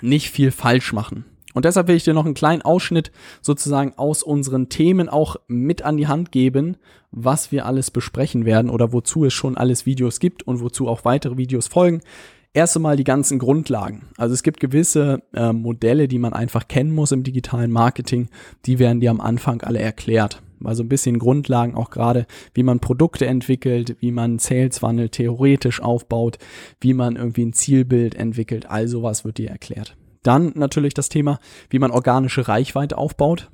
nicht 0.00 0.30
viel 0.30 0.50
falsch 0.50 0.92
machen. 0.92 1.24
Und 1.52 1.64
deshalb 1.64 1.88
will 1.88 1.96
ich 1.96 2.04
dir 2.04 2.14
noch 2.14 2.24
einen 2.24 2.34
kleinen 2.34 2.62
Ausschnitt 2.62 3.12
sozusagen 3.40 3.94
aus 3.96 4.22
unseren 4.22 4.68
Themen 4.68 5.08
auch 5.08 5.36
mit 5.48 5.82
an 5.82 5.96
die 5.96 6.08
Hand 6.08 6.32
geben, 6.32 6.76
was 7.10 7.52
wir 7.52 7.66
alles 7.66 7.90
besprechen 7.90 8.44
werden 8.44 8.70
oder 8.70 8.92
wozu 8.92 9.24
es 9.24 9.32
schon 9.32 9.56
alles 9.56 9.86
Videos 9.86 10.18
gibt 10.18 10.42
und 10.44 10.60
wozu 10.60 10.88
auch 10.88 11.04
weitere 11.04 11.36
Videos 11.36 11.68
folgen. 11.68 12.00
Erst 12.54 12.76
einmal 12.76 12.96
die 12.96 13.04
ganzen 13.04 13.38
Grundlagen. 13.38 14.08
Also 14.18 14.34
es 14.34 14.42
gibt 14.42 14.60
gewisse 14.60 15.22
äh, 15.32 15.54
Modelle, 15.54 16.06
die 16.06 16.18
man 16.18 16.34
einfach 16.34 16.68
kennen 16.68 16.94
muss 16.94 17.10
im 17.10 17.22
digitalen 17.22 17.70
Marketing. 17.70 18.28
Die 18.66 18.78
werden 18.78 19.00
dir 19.00 19.10
am 19.10 19.22
Anfang 19.22 19.62
alle 19.62 19.78
erklärt. 19.78 20.42
Also 20.62 20.82
ein 20.82 20.88
bisschen 20.88 21.18
Grundlagen 21.18 21.74
auch 21.74 21.90
gerade, 21.90 22.26
wie 22.54 22.62
man 22.62 22.78
Produkte 22.78 23.26
entwickelt, 23.26 23.96
wie 24.00 24.12
man 24.12 24.38
Sales 24.38 24.78
Funnel 24.78 25.08
theoretisch 25.08 25.80
aufbaut, 25.80 26.38
wie 26.80 26.94
man 26.94 27.16
irgendwie 27.16 27.46
ein 27.46 27.52
Zielbild 27.54 28.14
entwickelt. 28.14 28.70
All 28.70 28.86
sowas 28.86 29.24
wird 29.24 29.38
dir 29.38 29.48
erklärt. 29.48 29.96
Dann 30.22 30.52
natürlich 30.54 30.94
das 30.94 31.08
Thema, 31.08 31.38
wie 31.70 31.78
man 31.78 31.90
organische 31.90 32.48
Reichweite 32.48 32.98
aufbaut. 32.98 33.50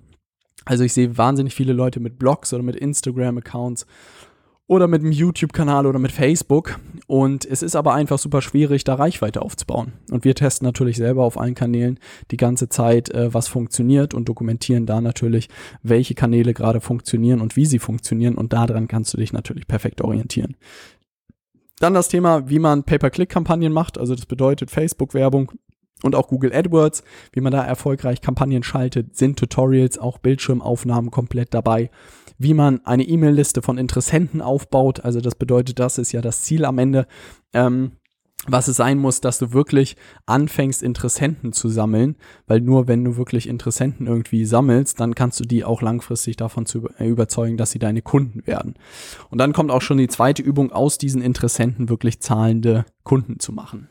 Also 0.64 0.84
ich 0.84 0.92
sehe 0.92 1.16
wahnsinnig 1.16 1.54
viele 1.54 1.72
Leute 1.72 2.00
mit 2.00 2.18
Blogs 2.18 2.52
oder 2.52 2.62
mit 2.62 2.76
Instagram-Accounts 2.76 3.87
oder 4.66 4.87
mit 4.87 5.00
einem 5.00 5.12
YouTube-Kanal 5.12 5.87
oder 5.87 5.98
mit 5.98 6.12
Facebook. 6.12 6.78
Und 7.06 7.46
es 7.46 7.62
ist 7.62 7.75
aber 7.75 7.94
einfach 7.94 8.18
super 8.18 8.42
schwierig, 8.42 8.84
da 8.84 8.94
Reichweite 8.94 9.40
aufzubauen. 9.40 9.94
Und 10.10 10.25
wir 10.25 10.34
testen 10.34 10.66
natürlich 10.66 10.98
selber 10.98 11.25
auf 11.25 11.40
allen 11.40 11.54
Kanälen 11.54 11.98
die 12.30 12.37
ganze 12.37 12.68
Zeit, 12.68 13.10
äh, 13.10 13.32
was 13.32 13.48
funktioniert 13.48 14.12
und 14.12 14.28
dokumentieren 14.28 14.84
da 14.84 15.00
natürlich, 15.00 15.48
welche 15.82 16.14
Kanäle 16.14 16.52
gerade 16.52 16.82
funktionieren 16.82 17.40
und 17.40 17.56
wie 17.56 17.64
sie 17.64 17.78
funktionieren. 17.78 18.34
Und 18.34 18.52
daran 18.52 18.88
kannst 18.88 19.14
du 19.14 19.16
dich 19.16 19.32
natürlich 19.32 19.66
perfekt 19.66 20.02
orientieren. 20.02 20.54
Dann 21.80 21.94
das 21.94 22.08
Thema, 22.08 22.50
wie 22.50 22.58
man 22.58 22.84
Pay-per-Click-Kampagnen 22.84 23.72
macht. 23.72 23.96
Also 23.96 24.14
das 24.14 24.26
bedeutet 24.26 24.70
Facebook-Werbung 24.70 25.52
und 26.02 26.14
auch 26.14 26.28
Google 26.28 26.52
AdWords, 26.52 27.02
wie 27.32 27.40
man 27.40 27.52
da 27.52 27.64
erfolgreich 27.64 28.20
Kampagnen 28.20 28.62
schaltet, 28.62 29.16
sind 29.16 29.38
Tutorials, 29.38 29.98
auch 29.98 30.18
Bildschirmaufnahmen 30.18 31.10
komplett 31.10 31.54
dabei 31.54 31.90
wie 32.38 32.54
man 32.54 32.84
eine 32.86 33.02
E-Mail-Liste 33.02 33.62
von 33.62 33.78
Interessenten 33.78 34.40
aufbaut. 34.40 35.00
Also 35.00 35.20
das 35.20 35.34
bedeutet, 35.34 35.78
das 35.78 35.98
ist 35.98 36.12
ja 36.12 36.20
das 36.20 36.42
Ziel 36.42 36.64
am 36.64 36.78
Ende. 36.78 37.06
Ähm, 37.52 37.92
was 38.46 38.68
es 38.68 38.76
sein 38.76 38.98
muss, 38.98 39.20
dass 39.20 39.38
du 39.38 39.52
wirklich 39.52 39.96
anfängst, 40.24 40.82
Interessenten 40.82 41.52
zu 41.52 41.68
sammeln, 41.68 42.16
weil 42.46 42.60
nur 42.60 42.86
wenn 42.86 43.04
du 43.04 43.16
wirklich 43.16 43.48
Interessenten 43.48 44.06
irgendwie 44.06 44.44
sammelst, 44.44 45.00
dann 45.00 45.16
kannst 45.16 45.40
du 45.40 45.44
die 45.44 45.64
auch 45.64 45.82
langfristig 45.82 46.36
davon 46.36 46.64
zu 46.64 46.88
überzeugen, 47.00 47.56
dass 47.56 47.72
sie 47.72 47.80
deine 47.80 48.00
Kunden 48.00 48.46
werden. 48.46 48.74
Und 49.28 49.38
dann 49.38 49.52
kommt 49.52 49.72
auch 49.72 49.82
schon 49.82 49.98
die 49.98 50.08
zweite 50.08 50.42
Übung, 50.42 50.70
aus 50.70 50.98
diesen 50.98 51.20
Interessenten 51.20 51.88
wirklich 51.88 52.20
zahlende 52.20 52.86
Kunden 53.02 53.40
zu 53.40 53.52
machen. 53.52 53.88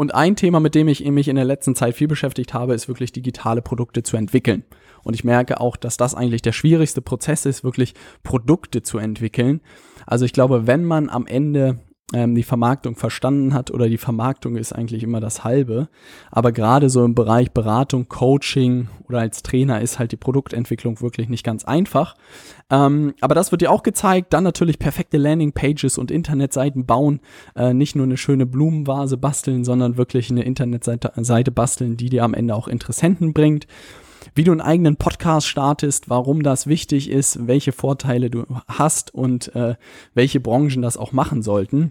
Und 0.00 0.14
ein 0.14 0.34
Thema, 0.34 0.60
mit 0.60 0.74
dem 0.74 0.88
ich 0.88 1.04
mich 1.04 1.28
in 1.28 1.36
der 1.36 1.44
letzten 1.44 1.74
Zeit 1.74 1.94
viel 1.94 2.08
beschäftigt 2.08 2.54
habe, 2.54 2.72
ist 2.72 2.88
wirklich 2.88 3.12
digitale 3.12 3.60
Produkte 3.60 4.02
zu 4.02 4.16
entwickeln. 4.16 4.64
Und 5.02 5.12
ich 5.12 5.24
merke 5.24 5.60
auch, 5.60 5.76
dass 5.76 5.98
das 5.98 6.14
eigentlich 6.14 6.40
der 6.40 6.52
schwierigste 6.52 7.02
Prozess 7.02 7.44
ist, 7.44 7.64
wirklich 7.64 7.92
Produkte 8.22 8.80
zu 8.80 8.96
entwickeln. 8.96 9.60
Also 10.06 10.24
ich 10.24 10.32
glaube, 10.32 10.66
wenn 10.66 10.86
man 10.86 11.10
am 11.10 11.26
Ende 11.26 11.80
ähm, 12.12 12.34
die 12.34 12.42
Vermarktung 12.42 12.96
verstanden 12.96 13.54
hat 13.54 13.70
oder 13.70 13.88
die 13.88 13.98
Vermarktung 13.98 14.56
ist 14.56 14.72
eigentlich 14.72 15.02
immer 15.02 15.20
das 15.20 15.44
halbe. 15.44 15.88
Aber 16.30 16.52
gerade 16.52 16.90
so 16.90 17.04
im 17.04 17.14
Bereich 17.14 17.52
Beratung, 17.52 18.08
Coaching 18.08 18.88
oder 19.08 19.20
als 19.20 19.42
Trainer 19.42 19.80
ist 19.80 19.98
halt 19.98 20.12
die 20.12 20.16
Produktentwicklung 20.16 21.00
wirklich 21.00 21.28
nicht 21.28 21.44
ganz 21.44 21.64
einfach. 21.64 22.16
Ähm, 22.68 23.14
aber 23.20 23.34
das 23.34 23.52
wird 23.52 23.62
dir 23.62 23.70
auch 23.70 23.82
gezeigt. 23.82 24.32
Dann 24.32 24.44
natürlich 24.44 24.78
perfekte 24.78 25.18
Landingpages 25.18 25.98
und 25.98 26.10
Internetseiten 26.10 26.84
bauen. 26.84 27.20
Äh, 27.54 27.74
nicht 27.74 27.94
nur 27.94 28.06
eine 28.06 28.16
schöne 28.16 28.46
Blumenvase 28.46 29.16
basteln, 29.16 29.64
sondern 29.64 29.96
wirklich 29.96 30.30
eine 30.30 30.42
Internetseite 30.42 31.50
basteln, 31.52 31.96
die 31.96 32.10
dir 32.10 32.24
am 32.24 32.34
Ende 32.34 32.54
auch 32.54 32.68
Interessenten 32.68 33.32
bringt 33.32 33.66
wie 34.34 34.44
du 34.44 34.52
einen 34.52 34.60
eigenen 34.60 34.96
Podcast 34.96 35.46
startest, 35.46 36.10
warum 36.10 36.42
das 36.42 36.66
wichtig 36.66 37.08
ist, 37.10 37.46
welche 37.46 37.72
Vorteile 37.72 38.28
du 38.28 38.44
hast 38.68 39.14
und 39.14 39.54
äh, 39.56 39.76
welche 40.12 40.40
Branchen 40.40 40.82
das 40.82 40.98
auch 40.98 41.12
machen 41.12 41.40
sollten 41.42 41.90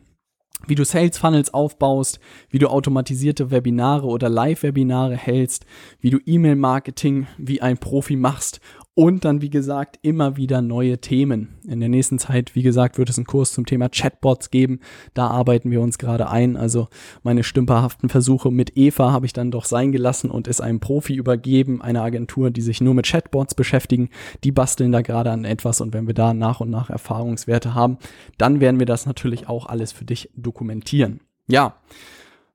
wie 0.67 0.75
du 0.75 0.83
Sales 0.83 1.17
Funnels 1.17 1.53
aufbaust, 1.53 2.19
wie 2.49 2.59
du 2.59 2.67
automatisierte 2.67 3.49
Webinare 3.49 4.05
oder 4.05 4.29
Live-Webinare 4.29 5.15
hältst, 5.15 5.65
wie 6.01 6.09
du 6.09 6.19
E-Mail-Marketing 6.25 7.27
wie 7.37 7.61
ein 7.61 7.77
Profi 7.77 8.15
machst 8.15 8.59
und 8.95 9.23
dann, 9.23 9.41
wie 9.41 9.49
gesagt, 9.49 9.97
immer 10.01 10.35
wieder 10.35 10.61
neue 10.61 10.99
Themen. 10.99 11.59
In 11.65 11.79
der 11.79 11.87
nächsten 11.87 12.19
Zeit, 12.19 12.53
wie 12.55 12.63
gesagt, 12.63 12.97
wird 12.97 13.09
es 13.09 13.17
einen 13.17 13.27
Kurs 13.27 13.53
zum 13.53 13.65
Thema 13.65 13.87
Chatbots 13.87 14.49
geben. 14.49 14.81
Da 15.13 15.27
arbeiten 15.27 15.71
wir 15.71 15.79
uns 15.79 15.97
gerade 15.97 16.29
ein. 16.29 16.57
Also 16.57 16.89
meine 17.23 17.43
stümperhaften 17.43 18.09
Versuche 18.09 18.51
mit 18.51 18.75
Eva 18.75 19.11
habe 19.11 19.25
ich 19.25 19.31
dann 19.31 19.51
doch 19.51 19.63
sein 19.63 19.91
gelassen 19.91 20.29
und 20.29 20.47
es 20.49 20.59
einem 20.59 20.81
Profi 20.81 21.13
übergeben, 21.13 21.81
einer 21.81 22.03
Agentur, 22.03 22.51
die 22.51 22.61
sich 22.61 22.81
nur 22.81 22.93
mit 22.93 23.07
Chatbots 23.07 23.55
beschäftigen. 23.55 24.09
Die 24.43 24.51
basteln 24.51 24.91
da 24.91 25.01
gerade 25.01 25.31
an 25.31 25.45
etwas 25.45 25.79
und 25.79 25.93
wenn 25.93 26.07
wir 26.07 26.13
da 26.13 26.33
nach 26.33 26.59
und 26.59 26.69
nach 26.69 26.89
Erfahrungswerte 26.89 27.73
haben, 27.73 27.99
dann 28.37 28.59
werden 28.59 28.79
wir 28.79 28.85
das 28.85 29.05
natürlich 29.05 29.47
auch 29.47 29.67
alles 29.67 29.93
für 29.93 30.03
dich 30.03 30.29
dokumentieren. 30.35 31.21
Ja. 31.47 31.77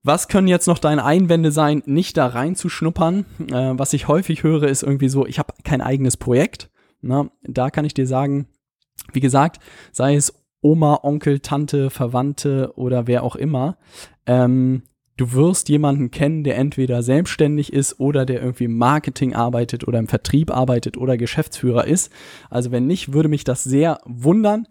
Was 0.06 0.28
können 0.28 0.48
jetzt 0.48 0.68
noch 0.68 0.78
deine 0.78 1.02
Einwände 1.02 1.50
sein, 1.50 1.82
nicht 1.86 2.18
da 2.18 2.26
reinzuschnuppern? 2.26 3.24
Äh, 3.50 3.72
was 3.78 3.94
ich 3.94 4.06
häufig 4.06 4.42
höre, 4.42 4.64
ist 4.64 4.82
irgendwie 4.82 5.08
so, 5.08 5.26
ich 5.26 5.38
habe 5.38 5.54
kein 5.64 5.80
eigenes 5.80 6.18
Projekt. 6.18 6.70
Na, 7.00 7.30
da 7.42 7.70
kann 7.70 7.86
ich 7.86 7.94
dir 7.94 8.06
sagen, 8.06 8.46
wie 9.14 9.20
gesagt, 9.20 9.60
sei 9.92 10.14
es 10.14 10.44
Oma, 10.60 11.00
Onkel, 11.02 11.40
Tante, 11.40 11.88
Verwandte 11.88 12.72
oder 12.76 13.06
wer 13.06 13.22
auch 13.22 13.34
immer, 13.34 13.78
ähm, 14.26 14.82
du 15.16 15.32
wirst 15.32 15.68
jemanden 15.68 16.10
kennen, 16.10 16.44
der 16.44 16.56
entweder 16.56 17.02
selbstständig 17.02 17.72
ist 17.72 17.98
oder 17.98 18.26
der 18.26 18.42
irgendwie 18.42 18.64
im 18.64 18.76
Marketing 18.76 19.34
arbeitet 19.34 19.86
oder 19.86 19.98
im 19.98 20.08
Vertrieb 20.08 20.50
arbeitet 20.50 20.96
oder 20.96 21.16
Geschäftsführer 21.16 21.86
ist. 21.86 22.12
Also 22.50 22.72
wenn 22.72 22.86
nicht, 22.86 23.12
würde 23.12 23.28
mich 23.28 23.44
das 23.44 23.64
sehr 23.64 24.00
wundern. 24.04 24.66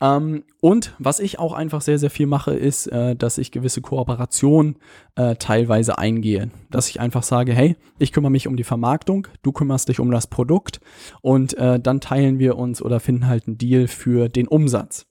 Ähm, 0.00 0.44
und 0.60 0.94
was 0.98 1.20
ich 1.20 1.38
auch 1.38 1.52
einfach 1.52 1.80
sehr, 1.80 1.98
sehr 1.98 2.10
viel 2.10 2.26
mache, 2.26 2.54
ist, 2.54 2.86
äh, 2.88 3.14
dass 3.16 3.38
ich 3.38 3.52
gewisse 3.52 3.80
Kooperationen 3.80 4.76
äh, 5.14 5.36
teilweise 5.36 5.98
eingehe. 5.98 6.50
Dass 6.70 6.88
ich 6.88 7.00
einfach 7.00 7.22
sage, 7.22 7.52
hey, 7.52 7.76
ich 7.98 8.12
kümmere 8.12 8.30
mich 8.32 8.48
um 8.48 8.56
die 8.56 8.64
Vermarktung, 8.64 9.28
du 9.42 9.52
kümmerst 9.52 9.88
dich 9.88 10.00
um 10.00 10.10
das 10.10 10.26
Produkt 10.26 10.80
und 11.22 11.56
äh, 11.58 11.78
dann 11.78 12.00
teilen 12.00 12.38
wir 12.38 12.56
uns 12.56 12.82
oder 12.82 13.00
finden 13.00 13.26
halt 13.26 13.46
einen 13.46 13.58
Deal 13.58 13.86
für 13.86 14.28
den 14.28 14.48
Umsatz. 14.48 15.06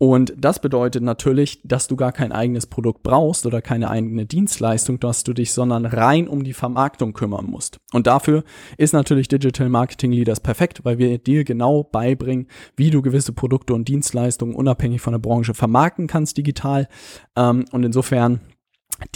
Und 0.00 0.32
das 0.38 0.60
bedeutet 0.60 1.02
natürlich, 1.02 1.60
dass 1.64 1.88
du 1.88 1.96
gar 1.96 2.12
kein 2.12 2.30
eigenes 2.30 2.66
Produkt 2.66 3.02
brauchst 3.02 3.46
oder 3.46 3.60
keine 3.60 3.90
eigene 3.90 4.26
Dienstleistung, 4.26 5.00
dass 5.00 5.24
du 5.24 5.32
dich, 5.32 5.52
sondern 5.52 5.86
rein 5.86 6.28
um 6.28 6.44
die 6.44 6.52
Vermarktung 6.52 7.14
kümmern 7.14 7.46
musst. 7.46 7.80
Und 7.92 8.06
dafür 8.06 8.44
ist 8.76 8.92
natürlich 8.92 9.26
Digital 9.26 9.68
Marketing 9.68 10.12
Leaders 10.12 10.38
perfekt, 10.38 10.84
weil 10.84 10.98
wir 10.98 11.18
dir 11.18 11.42
genau 11.42 11.82
beibringen, 11.82 12.46
wie 12.76 12.90
du 12.90 13.02
gewisse 13.02 13.32
Produkte 13.32 13.74
und 13.74 13.88
Dienstleistungen 13.88 14.54
unabhängig 14.54 15.00
von 15.00 15.14
der 15.14 15.18
Branche 15.18 15.52
vermarkten 15.52 16.06
kannst 16.06 16.38
digital. 16.38 16.86
Ähm, 17.34 17.64
und 17.72 17.82
insofern, 17.82 18.40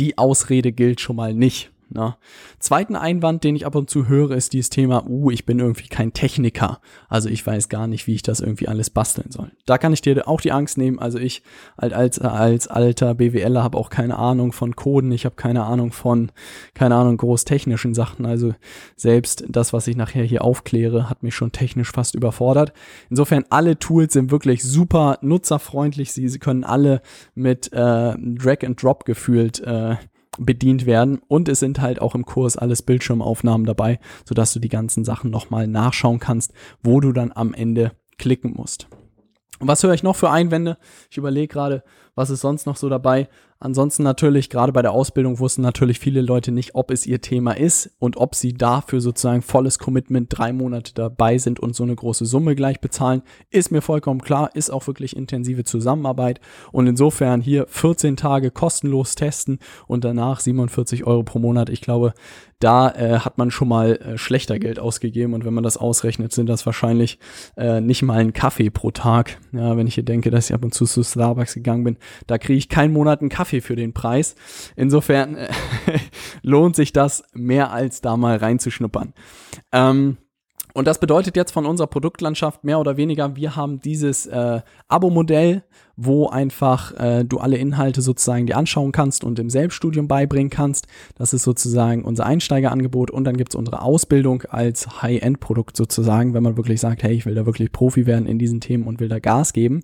die 0.01 0.19
Ausrede 0.19 0.73
gilt 0.73 1.01
schon 1.01 1.17
mal 1.17 1.33
nicht. 1.33 1.72
Ne? 1.95 2.17
Zweiten 2.59 2.97
Einwand, 2.97 3.45
den 3.45 3.57
ich 3.57 3.67
ab 3.67 3.75
und 3.75 3.91
zu 3.91 4.09
höre, 4.09 4.33
ist 4.33 4.53
dieses 4.53 4.71
Thema, 4.71 5.05
uh, 5.09 5.31
ich 5.31 5.45
bin 5.45 5.59
irgendwie 5.59 5.89
kein 5.89 6.13
Techniker. 6.13 6.81
Also 7.09 7.29
ich 7.29 7.47
weiß 7.47 7.69
gar 7.69 7.87
nicht, 7.87 8.07
wie 8.07 8.15
ich 8.15 8.23
das 8.23 8.41
irgendwie 8.41 8.69
alles 8.69 8.91
basteln 8.91 9.31
soll. 9.31 9.53
Da 9.67 9.79
kann 9.79 9.93
ich 9.93 10.01
dir 10.01 10.27
auch 10.27 10.41
die 10.41 10.53
Angst 10.53 10.79
nehmen. 10.79 10.99
Also 10.99 11.19
ich 11.19 11.43
als, 11.77 11.93
als, 11.93 12.19
als 12.19 12.69
alter 12.69 13.15
BWLer 13.15 13.63
habe 13.63 13.79
auch 13.79 13.91
keine 13.91 14.19
Ahnung 14.19 14.53
von 14.53 14.77
Coden. 14.77 15.13
Ich 15.13 15.25
habe 15.25 15.35
keine 15.35 15.65
Ahnung 15.65 15.93
von, 15.93 16.33
keine 16.75 16.95
Ahnung, 16.95 17.17
großtechnischen 17.17 17.95
Sachen. 17.95 18.27
Also 18.27 18.55
selbst 18.97 19.45
das, 19.49 19.73
was 19.73 19.87
ich 19.87 19.97
nachher 19.97 20.25
hier 20.25 20.43
aufkläre, 20.43 21.11
hat 21.11 21.23
mich 21.23 21.35
schon 21.35 21.53
technisch 21.53 21.93
fast 21.93 22.15
überfordert. 22.15 22.73
Insofern, 23.11 23.45
alle 23.51 23.79
Tools 23.79 24.15
sind 24.15 24.31
wirklich 24.31 24.63
super 24.63 25.19
nutzerfreundlich. 25.21 26.13
Sie, 26.13 26.29
sie 26.29 26.39
können 26.39 26.65
alle 26.65 27.03
mit 27.35 27.73
äh, 27.73 28.15
Drag 28.17 28.65
and 28.65 28.83
Drop 28.83 29.05
gefühlt 29.05 29.61
äh, 29.61 29.97
bedient 30.45 30.87
werden. 30.87 31.21
Und 31.29 31.49
es 31.49 31.61
sind 31.61 31.81
halt 31.81 32.01
auch 32.01 32.15
im 32.15 32.25
Kurs 32.25 32.57
alles 32.57 32.83
Bildschirmaufnahmen 32.83 33.67
dabei, 33.67 33.99
sodass 34.25 34.53
du 34.53 34.61
die 34.61 34.69
ganzen 34.69 35.05
Sachen 35.05 35.31
nochmal 35.31 35.67
nachschauen 35.67 36.19
kannst, 36.19 36.53
wo 36.83 37.01
du 37.01 37.13
dann 37.13 37.33
am 37.33 37.55
Ende 37.55 37.93
klicken 38.19 38.55
musst. 38.57 38.89
Und 39.59 39.69
was 39.69 39.83
höre 39.83 39.95
ich 39.95 40.03
noch 40.03 40.17
für 40.17 40.31
Einwände? 40.31 40.77
Ich 41.11 41.19
überlege 41.19 41.47
gerade, 41.47 41.85
was 42.14 42.31
ist 42.31 42.40
sonst 42.40 42.66
noch 42.66 42.76
so 42.76 42.88
dabei? 42.88 43.28
Ansonsten 43.64 44.02
natürlich, 44.02 44.50
gerade 44.50 44.73
bei 44.73 44.83
der 44.83 44.90
Ausbildung 44.90 45.38
wussten 45.38 45.62
natürlich 45.62 46.00
viele 46.00 46.21
Leute 46.21 46.50
nicht, 46.50 46.75
ob 46.75 46.90
es 46.90 47.07
ihr 47.07 47.21
Thema 47.21 47.52
ist 47.52 47.95
und 48.00 48.16
ob 48.16 48.35
sie 48.35 48.54
dafür 48.54 49.00
sozusagen 49.00 49.40
volles 49.40 49.78
Commitment 49.78 50.26
drei 50.37 50.52
Monate 50.52 50.95
dabei 50.95 51.38
sind 51.38 51.61
und 51.61 51.76
so 51.76 51.85
eine 51.85 51.95
große 51.95 52.26
Summe 52.26 52.57
gleich 52.57 52.81
bezahlen. 52.81 53.23
Ist 53.50 53.71
mir 53.71 53.81
vollkommen 53.81 54.21
klar, 54.21 54.50
ist 54.54 54.71
auch 54.71 54.88
wirklich 54.88 55.16
intensive 55.16 55.62
Zusammenarbeit 55.62 56.40
und 56.73 56.88
insofern 56.88 57.40
hier 57.40 57.66
14 57.69 58.16
Tage 58.16 58.50
kostenlos 58.50 59.14
testen 59.14 59.61
und 59.87 60.02
danach 60.02 60.40
47 60.40 61.04
Euro 61.07 61.23
pro 61.23 61.38
Monat. 61.38 61.71
Ich 61.71 61.83
glaube, 61.83 62.14
da 62.59 62.90
äh, 62.90 63.19
hat 63.21 63.38
man 63.38 63.50
schon 63.50 63.69
mal 63.69 63.97
äh, 63.97 64.19
schlechter 64.19 64.59
Geld 64.59 64.78
ausgegeben 64.78 65.35
und 65.35 65.45
wenn 65.45 65.54
man 65.54 65.64
das 65.64 65.76
ausrechnet, 65.76 66.33
sind 66.33 66.49
das 66.49 66.64
wahrscheinlich 66.66 67.19
äh, 67.57 67.81
nicht 67.81 68.02
mal 68.02 68.19
ein 68.19 68.33
Kaffee 68.33 68.71
pro 68.71 68.90
Tag. 68.90 69.38
Ja, 69.52 69.76
wenn 69.76 69.87
ich 69.87 69.95
hier 69.95 70.04
denke, 70.04 70.31
dass 70.31 70.50
ich 70.50 70.54
ab 70.54 70.64
und 70.64 70.75
zu 70.75 70.85
zu 70.85 71.02
Starbucks 71.02 71.54
gegangen 71.54 71.85
bin, 71.85 71.97
da 72.27 72.39
kriege 72.39 72.59
ich 72.59 72.69
keinen 72.69 72.93
Monat 72.93 73.21
einen 73.21 73.31
Kaffee 73.31 73.61
für 73.61 73.77
den 73.77 73.93
Preis. 73.93 74.35
Insofern 74.77 75.37
äh, 75.37 75.49
lohnt 76.43 76.77
sich 76.77 76.93
das 76.93 77.25
mehr 77.33 77.73
als 77.73 78.01
da 78.01 78.17
mal 78.17 78.37
reinzuschnuppern. 78.37 79.15
Ähm, 79.73 80.19
und 80.75 80.87
das 80.87 80.99
bedeutet 80.99 81.37
jetzt 81.37 81.52
von 81.52 81.67
unserer 81.67 81.87
Produktlandschaft 81.87 82.64
mehr 82.64 82.81
oder 82.81 82.97
weniger, 82.97 83.37
wir 83.37 83.57
haben 83.57 83.81
dieses 83.81 84.26
äh, 84.26 84.61
Abo-Modell, 84.88 85.62
wo 85.97 86.29
einfach 86.29 86.99
äh, 86.99 87.25
du 87.25 87.38
alle 87.38 87.59
Inhalte 87.59 88.00
sozusagen 88.00 88.47
dir 88.47 88.57
anschauen 88.57 88.93
kannst 88.93 89.25
und 89.25 89.38
im 89.38 89.50
Selbststudium 89.50 90.09
beibringen 90.09 90.49
kannst. 90.49 90.87
Das 91.17 91.35
ist 91.35 91.43
sozusagen 91.43 92.05
unser 92.05 92.25
Einsteigerangebot 92.25 93.11
und 93.11 93.25
dann 93.25 93.37
gibt 93.37 93.52
es 93.52 93.57
unsere 93.57 93.83
Ausbildung 93.83 94.43
als 94.49 95.02
High-End-Produkt 95.02 95.76
sozusagen, 95.76 96.33
wenn 96.33 96.43
man 96.43 96.57
wirklich 96.57 96.81
sagt, 96.81 97.02
hey, 97.02 97.12
ich 97.12 97.26
will 97.26 97.35
da 97.35 97.45
wirklich 97.45 97.73
Profi 97.73 98.07
werden 98.07 98.26
in 98.26 98.38
diesen 98.38 98.61
Themen 98.61 98.87
und 98.87 99.00
will 99.00 99.09
da 99.09 99.19
Gas 99.19 99.52
geben. 99.52 99.83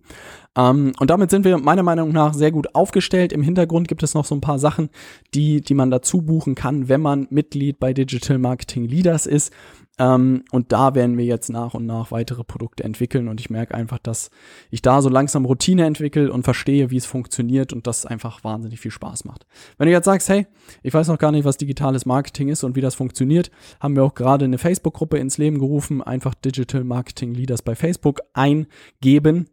Ähm, 0.56 0.92
und 0.98 1.10
damit 1.10 1.30
sind 1.30 1.44
wir 1.44 1.58
meiner 1.58 1.82
Meinung 1.82 2.12
nach 2.12 2.32
sehr 2.32 2.50
gut 2.50 2.74
aufgestellt. 2.74 3.32
Im 3.32 3.42
Hintergrund 3.42 3.88
gibt 3.88 4.02
es 4.02 4.14
noch 4.14 4.24
so 4.24 4.34
ein 4.34 4.40
paar 4.40 4.58
Sachen, 4.58 4.88
die, 5.34 5.60
die 5.60 5.74
man 5.74 5.90
dazu 5.90 6.22
buchen 6.22 6.54
kann, 6.54 6.88
wenn 6.88 7.02
man 7.02 7.26
Mitglied 7.30 7.78
bei 7.78 7.92
Digital 7.92 8.38
Marketing 8.38 8.86
Leaders 8.86 9.26
ist. 9.26 9.52
Ähm, 9.98 10.44
und 10.52 10.72
da 10.72 10.94
werden 10.94 11.18
wir 11.18 11.24
jetzt 11.24 11.48
nach 11.50 11.74
und 11.74 11.86
nach 11.86 12.10
weitere 12.10 12.44
Produkte 12.44 12.84
entwickeln. 12.84 13.28
Und 13.28 13.40
ich 13.40 13.50
merke 13.50 13.74
einfach, 13.74 13.98
dass 13.98 14.30
ich 14.70 14.82
da 14.82 15.02
so 15.02 15.08
langsam 15.08 15.44
Routine 15.44 15.84
entwickle 15.84 16.32
und 16.32 16.44
verstehe, 16.44 16.90
wie 16.90 16.96
es 16.96 17.06
funktioniert 17.06 17.72
und 17.72 17.86
das 17.86 18.06
einfach 18.06 18.44
wahnsinnig 18.44 18.80
viel 18.80 18.90
Spaß 18.90 19.24
macht. 19.24 19.46
Wenn 19.76 19.86
du 19.86 19.92
jetzt 19.92 20.04
sagst, 20.04 20.28
hey, 20.28 20.46
ich 20.82 20.94
weiß 20.94 21.08
noch 21.08 21.18
gar 21.18 21.32
nicht, 21.32 21.44
was 21.44 21.56
digitales 21.56 22.06
Marketing 22.06 22.48
ist 22.48 22.64
und 22.64 22.76
wie 22.76 22.80
das 22.80 22.94
funktioniert, 22.94 23.50
haben 23.80 23.96
wir 23.96 24.04
auch 24.04 24.14
gerade 24.14 24.44
eine 24.44 24.58
Facebook-Gruppe 24.58 25.18
ins 25.18 25.38
Leben 25.38 25.58
gerufen. 25.58 26.02
Einfach 26.02 26.34
Digital 26.34 26.84
Marketing 26.84 27.34
Leaders 27.34 27.62
bei 27.62 27.74
Facebook 27.74 28.20
eingeben 28.32 29.46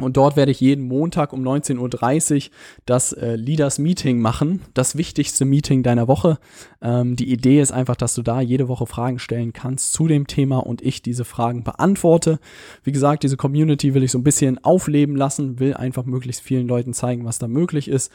und 0.00 0.16
dort 0.16 0.36
werde 0.36 0.52
ich 0.52 0.60
jeden 0.60 0.86
Montag 0.86 1.32
um 1.32 1.42
19.30 1.42 2.36
Uhr 2.36 2.50
das 2.86 3.12
äh, 3.12 3.34
Leaders 3.36 3.78
Meeting 3.78 4.20
machen, 4.20 4.62
das 4.74 4.96
wichtigste 4.96 5.44
Meeting 5.44 5.82
deiner 5.82 6.06
Woche. 6.06 6.38
Ähm, 6.80 7.16
die 7.16 7.32
Idee 7.32 7.60
ist 7.60 7.72
einfach, 7.72 7.96
dass 7.96 8.14
du 8.14 8.22
da 8.22 8.40
jede 8.40 8.68
Woche 8.68 8.86
Fragen 8.86 9.18
stellen 9.18 9.52
kannst 9.52 9.92
zu 9.92 10.06
dem 10.06 10.26
Thema 10.26 10.58
und 10.58 10.82
ich 10.82 11.02
diese 11.02 11.24
Fragen 11.24 11.64
beantworte. 11.64 12.38
Wie 12.84 12.92
gesagt, 12.92 13.24
diese 13.24 13.36
Community 13.36 13.94
will 13.94 14.04
ich 14.04 14.12
so 14.12 14.18
ein 14.18 14.24
bisschen 14.24 14.62
aufleben 14.64 15.16
lassen, 15.16 15.58
will 15.58 15.74
einfach 15.74 16.04
möglichst 16.04 16.42
vielen 16.42 16.68
Leuten 16.68 16.92
zeigen, 16.94 17.24
was 17.24 17.38
da 17.38 17.48
möglich 17.48 17.88
ist 17.88 18.12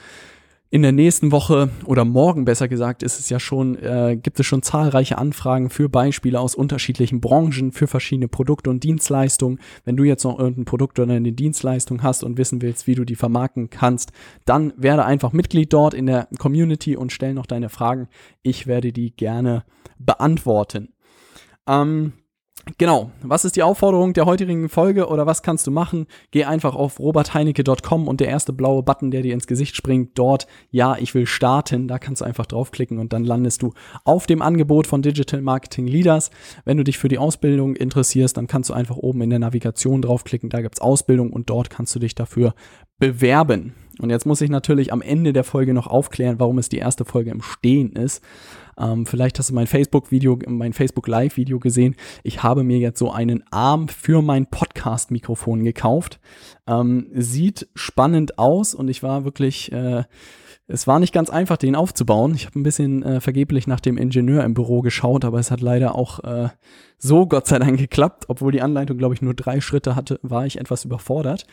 in 0.74 0.82
der 0.82 0.92
nächsten 0.92 1.32
Woche 1.32 1.70
oder 1.86 2.03
morgen 2.03 2.46
besser 2.46 2.68
gesagt 2.68 3.03
ist 3.03 3.20
es 3.20 3.30
ja 3.30 3.39
schon, 3.39 3.75
äh, 3.75 4.18
gibt 4.20 4.39
es 4.39 4.48
schon 4.48 4.63
zahlreiche 4.63 5.20
Anfragen 5.20 5.70
für 5.70 5.88
Beispiele 5.88 6.39
aus 6.39 6.56
unterschiedlichen 6.56 7.22
Branchen, 7.22 7.72
für 7.72 7.86
verschiedene 7.86 8.27
Produkte 8.27 8.72
und 8.72 8.84
Dienstleistungen. 8.84 9.60
Wenn 9.86 9.98
du 9.98 10.03
jetzt 10.03 10.24
noch 10.24 10.39
irgendein 10.39 10.65
Produkt 10.65 10.98
oder 10.98 11.13
eine 11.13 11.32
Dienstleistung 11.32 12.01
hast 12.01 12.24
und 12.24 12.39
wissen 12.39 12.63
willst, 12.63 12.88
wie 12.88 12.96
du 12.96 13.06
die 13.06 13.15
vermarkten 13.15 13.70
kannst, 13.70 14.13
dann 14.46 14.74
werde 14.75 15.06
einfach 15.06 15.32
Mitglied 15.32 15.72
dort 15.72 15.94
in 15.94 16.08
der 16.08 16.27
Community 16.39 16.98
und 16.98 17.12
stell 17.12 17.36
noch 17.36 17.46
deine 17.46 17.70
Fragen. 17.70 18.08
Ich 18.42 18.65
werde 18.65 18.92
die 18.92 19.15
gerne 19.15 19.65
beantworten. 20.00 20.89
Ähm, 21.68 22.13
Genau, 22.77 23.12
was 23.22 23.43
ist 23.43 23.58
die 23.58 23.63
Aufforderung 23.63 24.13
der 24.13 24.25
heutigen 24.25 24.70
Folge 24.70 25.08
oder 25.08 25.25
was 25.25 25.43
kannst 25.43 25.67
du 25.67 25.72
machen? 25.72 26.08
Geh 26.32 26.46
einfach 26.46 26.75
auf 26.75 26.98
robertheinecke.com 26.98 28.08
und 28.08 28.22
der 28.22 28.29
erste 28.29 28.53
blaue 28.53 28.84
Button, 28.84 29.12
der 29.12 29.22
dir 29.22 29.34
ins 29.34 29.48
Gesicht 29.48 29.75
springt, 29.75 30.12
dort, 30.17 30.48
ja, 30.72 30.96
ich 30.98 31.13
will 31.13 31.25
starten, 31.25 31.89
da 31.89 32.00
kannst 32.00 32.22
du 32.22 32.25
einfach 32.25 32.46
draufklicken 32.46 33.00
und 33.00 33.12
dann 33.12 33.25
landest 33.25 33.63
du 33.63 33.74
auf 34.05 34.27
dem 34.27 34.41
Angebot 34.41 34.88
von 34.88 35.01
Digital 35.01 35.41
Marketing 35.41 35.88
Leaders. 35.88 36.32
Wenn 36.63 36.77
du 36.77 36.86
dich 36.86 36.98
für 36.98 37.10
die 37.10 37.17
Ausbildung 37.17 37.75
interessierst, 37.75 38.38
dann 38.38 38.48
kannst 38.48 38.70
du 38.70 38.74
einfach 38.74 38.96
oben 38.96 39.22
in 39.22 39.29
der 39.29 39.39
Navigation 39.39 40.01
draufklicken, 40.01 40.50
da 40.50 40.62
gibt's 40.62 40.79
Ausbildung 40.79 41.34
und 41.34 41.50
dort 41.50 41.70
kannst 41.70 41.93
du 41.96 42.00
dich 42.00 42.15
dafür 42.15 42.55
bewerben. 42.98 43.74
Und 44.00 44.10
jetzt 44.10 44.25
muss 44.25 44.41
ich 44.41 44.50
natürlich 44.50 44.91
am 44.91 45.01
Ende 45.01 45.34
der 45.34 45.43
Folge 45.43 45.74
noch 45.74 45.88
aufklären, 45.88 46.39
warum 46.39 46.58
es 46.58 46.70
die 46.70 46.77
erste 46.77 47.05
Folge 47.05 47.32
im 47.32 47.41
Stehen 47.41 47.91
ist. 47.93 48.24
Ähm, 48.77 49.06
vielleicht 49.06 49.39
hast 49.39 49.50
du 49.50 49.53
mein 49.53 49.68
Facebook-Video, 49.68 50.39
mein 50.48 50.74
Facebook-Live-Video 50.74 51.60
gesehen. 51.60 51.96
Ich 52.24 52.44
habe 52.44 52.63
mir 52.63 52.77
jetzt 52.77 53.00
so 53.00 53.12
einen 53.12 53.44
Arm 53.51 53.88
für 53.88 54.22
mein 54.22 54.48
Podcast-Mikrofon 54.48 55.63
gekauft. 55.63 56.20
Ähm, 56.68 57.08
sieht 57.13 57.68
spannend 57.75 58.39
aus 58.39 58.74
und 58.74 58.88
ich 58.88 59.03
war 59.03 59.25
wirklich, 59.25 59.72
äh, 59.72 60.03
es 60.68 60.88
war 60.88 61.00
nicht 61.00 61.13
ganz 61.13 61.30
einfach, 61.30 61.58
den 61.58 61.75
aufzubauen. 61.75 62.34
Ich 62.36 62.46
habe 62.46 62.60
ein 62.60 62.63
bisschen 62.63 63.03
äh, 63.03 63.20
vergeblich 63.20 63.68
nach 63.68 63.80
dem 63.80 63.98
Ingenieur 63.98 64.44
im 64.44 64.53
Büro 64.53 64.82
geschaut, 64.82 65.25
aber 65.25 65.39
es 65.39 65.51
hat 65.51 65.62
leider 65.62 65.96
auch 65.96 66.20
äh, 66.24 66.50
so 66.98 67.25
Gott 67.27 67.48
sei 67.48 67.60
Dank 67.60 67.77
geklappt. 67.77 68.25
Obwohl 68.30 68.51
die 68.51 68.62
Anleitung, 68.62 68.98
glaube 68.98 69.13
ich, 69.13 69.22
nur 69.22 69.34
drei 69.34 69.60
Schritte 69.62 69.96
hatte, 69.96 70.20
war 70.24 70.46
ich 70.46 70.60
etwas 70.60 70.86
überfordert. 70.86 71.46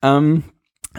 Ähm, 0.00 0.44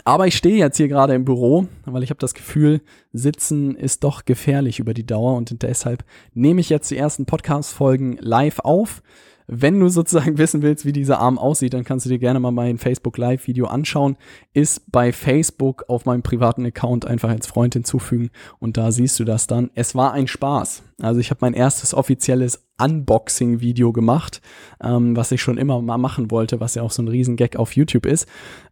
aber 0.05 0.27
ich 0.27 0.35
stehe 0.35 0.57
jetzt 0.57 0.77
hier 0.77 0.87
gerade 0.87 1.13
im 1.13 1.25
Büro, 1.25 1.67
weil 1.85 2.03
ich 2.03 2.09
habe 2.09 2.19
das 2.19 2.33
Gefühl, 2.33 2.81
sitzen 3.11 3.75
ist 3.75 4.03
doch 4.03 4.25
gefährlich 4.25 4.79
über 4.79 4.93
die 4.93 5.05
Dauer 5.05 5.35
und 5.35 5.61
deshalb 5.61 6.03
nehme 6.33 6.61
ich 6.61 6.69
jetzt 6.69 6.89
die 6.89 6.97
ersten 6.97 7.25
Podcast-Folgen 7.25 8.17
live 8.19 8.59
auf. 8.59 9.03
Wenn 9.47 9.79
du 9.79 9.89
sozusagen 9.89 10.37
wissen 10.37 10.61
willst, 10.61 10.85
wie 10.85 10.91
dieser 10.91 11.19
Arm 11.19 11.37
aussieht, 11.37 11.73
dann 11.73 11.83
kannst 11.83 12.05
du 12.05 12.09
dir 12.09 12.19
gerne 12.19 12.39
mal 12.39 12.51
mein 12.51 12.77
Facebook 12.77 13.17
Live 13.17 13.47
Video 13.47 13.65
anschauen. 13.65 14.17
Ist 14.53 14.91
bei 14.91 15.11
Facebook 15.11 15.85
auf 15.87 16.05
meinem 16.05 16.23
privaten 16.23 16.65
Account 16.65 17.05
einfach 17.05 17.29
als 17.29 17.47
Freund 17.47 17.73
hinzufügen 17.73 18.29
und 18.59 18.77
da 18.77 18.91
siehst 18.91 19.19
du 19.19 19.23
das 19.23 19.47
dann. 19.47 19.69
Es 19.75 19.95
war 19.95 20.13
ein 20.13 20.27
Spaß. 20.27 20.83
Also 21.01 21.19
ich 21.19 21.31
habe 21.31 21.39
mein 21.41 21.53
erstes 21.53 21.93
offizielles 21.93 22.65
Unboxing-Video 22.81 23.91
gemacht, 23.91 24.41
ähm, 24.81 25.15
was 25.15 25.31
ich 25.31 25.41
schon 25.41 25.57
immer 25.57 25.81
mal 25.81 25.97
machen 25.97 26.31
wollte, 26.31 26.59
was 26.59 26.75
ja 26.75 26.81
auch 26.81 26.91
so 26.91 27.01
ein 27.01 27.07
Riesengag 27.07 27.55
auf 27.55 27.75
YouTube 27.75 28.05
ist. 28.05 28.27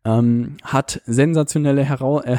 Ähm, 0.05 0.57
hat 0.63 1.01
sensationelle 1.05 1.83
Hera 1.83 2.21
äh, 2.25 2.37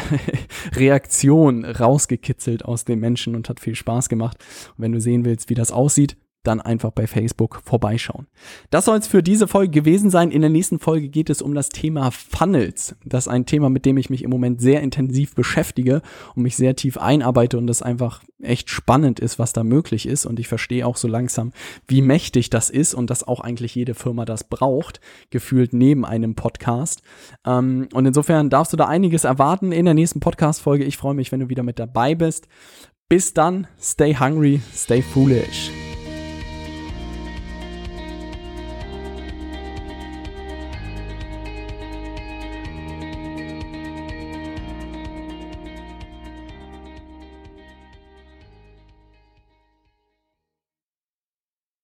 Reaktion 0.75 1.64
rausgekitzelt 1.64 2.64
aus 2.64 2.85
den 2.85 3.01
Menschen 3.01 3.37
und 3.37 3.49
hat 3.49 3.61
viel 3.61 3.75
Spaß 3.75 4.09
gemacht. 4.09 4.38
Und 4.77 4.83
wenn 4.83 4.92
du 4.92 5.01
sehen 5.01 5.25
willst, 5.25 5.51
wie 5.51 5.55
das 5.55 5.73
aussieht, 5.73 6.16
dann 6.42 6.61
einfach 6.61 6.90
bei 6.90 7.07
Facebook 7.07 7.61
vorbeischauen. 7.64 8.26
Das 8.70 8.87
soll 8.87 8.98
es 8.98 9.07
für 9.07 9.22
diese 9.22 9.46
Folge 9.46 9.70
gewesen 9.70 10.11
sein. 10.11 10.31
In 10.31 10.40
der 10.40 10.50
nächsten 10.50 10.78
Folge 10.78 11.09
geht 11.09 11.31
es 11.31 11.42
um 11.42 11.55
das 11.55 11.68
Thema 11.68 12.11
Funnels. 12.11 12.96
Das 13.05 13.26
ist 13.26 13.33
ein 13.33 13.46
Thema, 13.46 13.70
mit 13.70 13.87
dem 13.87 13.96
ich 13.96 14.11
mich 14.11 14.22
im 14.22 14.31
Moment 14.31 14.61
sehr 14.61 14.81
intensiv 14.81 15.35
beschäftige 15.35 16.02
und 16.35 16.42
mich 16.42 16.57
sehr 16.57 16.76
tief 16.76 16.98
einarbeite 16.98 17.59
und 17.59 17.66
das 17.66 17.83
einfach 17.83 18.22
echt 18.42 18.70
spannend 18.70 19.20
ist, 19.20 19.38
was 19.38 19.52
da 19.52 19.62
möglich 19.64 20.07
ist. 20.07 20.26
Und 20.26 20.40
ich 20.40 20.48
verstehe 20.48 20.87
auch 20.87 20.96
so 20.96 21.09
langsam, 21.09 21.52
wie 21.87 22.02
mächtig 22.02 22.50
das 22.50 22.70
ist 22.70 22.94
und 22.94 23.11
dass 23.11 23.26
auch 23.26 23.40
eigentlich 23.40 23.74
jede 23.74 23.94
Firma 23.94 24.24
das 24.24 24.44
braucht, 24.44 25.00
gefühlt 25.31 25.72
neben 25.72 26.05
einem 26.05 26.35
Podcast. 26.35 27.02
Ähm, 27.46 27.88
und 27.92 28.07
insofern 28.07 28.50
darfst 28.50 28.72
du 28.72 28.76
da 28.76 28.87
einiges 28.87 29.24
erwarten 29.24 29.72
in 29.72 29.85
der 29.85 29.94
nächsten 29.94 30.20
Podcast-Folge. 30.20 30.85
Ich 30.85 30.96
freue 30.96 31.14
mich, 31.14 31.31
wenn 31.33 31.40
du 31.40 31.48
wieder 31.48 31.62
mit 31.62 31.78
dabei 31.78 32.14
bist. 32.14 32.48
Bis 33.09 33.35
dann, 33.35 33.66
stay 33.78 34.16
hungry, 34.16 34.62
stay 34.74 35.02
foolish. 35.02 35.91